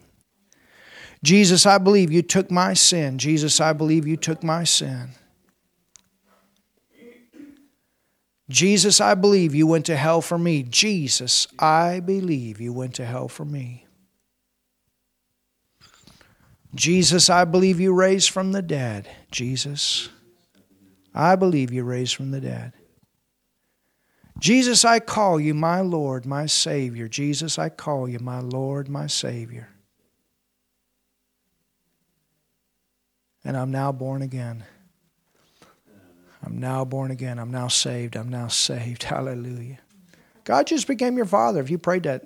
Jesus, 1.23 1.65
I 1.65 1.79
believe 1.79 2.11
you 2.11 2.21
took 2.21 2.51
my 2.51 2.75
sin. 2.75 3.17
Jesus, 3.17 3.59
I 3.59 3.73
believe 3.73 4.05
you 4.05 4.15
took 4.15 4.43
my 4.43 4.63
sin. 4.63 5.09
Jesus, 8.49 8.99
I 8.99 9.13
believe 9.13 9.53
you 9.53 9.67
went 9.67 9.85
to 9.85 9.95
hell 9.95 10.21
for 10.21 10.37
me. 10.37 10.63
Jesus, 10.63 11.47
I 11.59 11.99
believe 11.99 12.59
you 12.59 12.73
went 12.73 12.95
to 12.95 13.05
hell 13.05 13.27
for 13.27 13.45
me. 13.45 13.85
Jesus, 16.73 17.29
I 17.29 17.45
believe 17.45 17.79
you 17.79 17.93
raised 17.93 18.31
from 18.31 18.51
the 18.51 18.61
dead. 18.61 19.07
Jesus, 19.31 20.09
I 21.13 21.35
believe 21.35 21.71
you 21.71 21.83
raised 21.83 22.15
from 22.15 22.31
the 22.31 22.41
dead. 22.41 22.73
Jesus, 24.39 24.85
I 24.85 24.99
call 24.99 25.39
you 25.39 25.53
my 25.53 25.81
Lord, 25.81 26.25
my 26.25 26.45
Savior. 26.45 27.07
Jesus, 27.07 27.59
I 27.59 27.69
call 27.69 28.07
you 28.07 28.19
my 28.19 28.39
Lord, 28.39 28.87
my 28.87 29.05
Savior. 29.05 29.69
And 33.43 33.57
I'm 33.57 33.71
now 33.71 33.91
born 33.91 34.21
again. 34.21 34.63
I'm 36.43 36.57
now 36.57 36.85
born 36.85 37.11
again. 37.11 37.39
I'm 37.39 37.51
now 37.51 37.67
saved. 37.67 38.15
I'm 38.15 38.29
now 38.29 38.47
saved. 38.47 39.03
Hallelujah. 39.03 39.79
God 40.43 40.67
just 40.67 40.87
became 40.87 41.17
your 41.17 41.25
father 41.25 41.59
if 41.61 41.69
you 41.69 41.77
prayed 41.77 42.03
that 42.03 42.23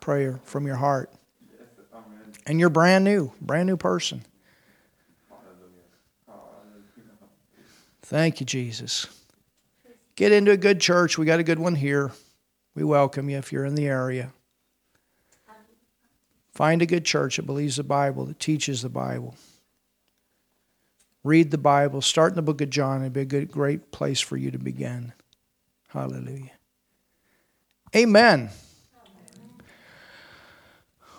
prayer 0.00 0.40
from 0.44 0.66
your 0.66 0.76
heart. 0.76 1.10
And 2.46 2.60
you're 2.60 2.68
brand 2.68 3.04
new, 3.04 3.32
brand 3.40 3.66
new 3.66 3.76
person. 3.76 4.24
Thank 8.02 8.40
you, 8.40 8.44
Jesus. 8.44 9.06
Get 10.14 10.30
into 10.30 10.50
a 10.50 10.58
good 10.58 10.78
church. 10.78 11.16
We 11.16 11.24
got 11.24 11.40
a 11.40 11.44
good 11.44 11.58
one 11.58 11.74
here. 11.74 12.12
We 12.74 12.84
welcome 12.84 13.30
you 13.30 13.38
if 13.38 13.50
you're 13.50 13.64
in 13.64 13.76
the 13.76 13.86
area. 13.86 14.30
Find 16.52 16.82
a 16.82 16.86
good 16.86 17.04
church 17.06 17.36
that 17.36 17.46
believes 17.46 17.76
the 17.76 17.82
Bible, 17.82 18.26
that 18.26 18.38
teaches 18.38 18.82
the 18.82 18.90
Bible 18.90 19.34
read 21.24 21.50
the 21.50 21.58
Bible, 21.58 22.00
start 22.00 22.32
in 22.32 22.36
the 22.36 22.42
book 22.42 22.60
of 22.60 22.70
John. 22.70 23.00
It'd 23.00 23.12
be 23.12 23.22
a 23.22 23.24
good, 23.24 23.50
great 23.50 23.90
place 23.90 24.20
for 24.20 24.36
you 24.36 24.52
to 24.52 24.58
begin. 24.58 25.12
Hallelujah. 25.88 26.52
Amen. 27.96 28.50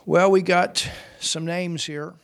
Well, 0.05 0.31
we 0.31 0.41
got 0.41 0.87
some 1.19 1.45
names 1.45 1.85
here. 1.85 2.15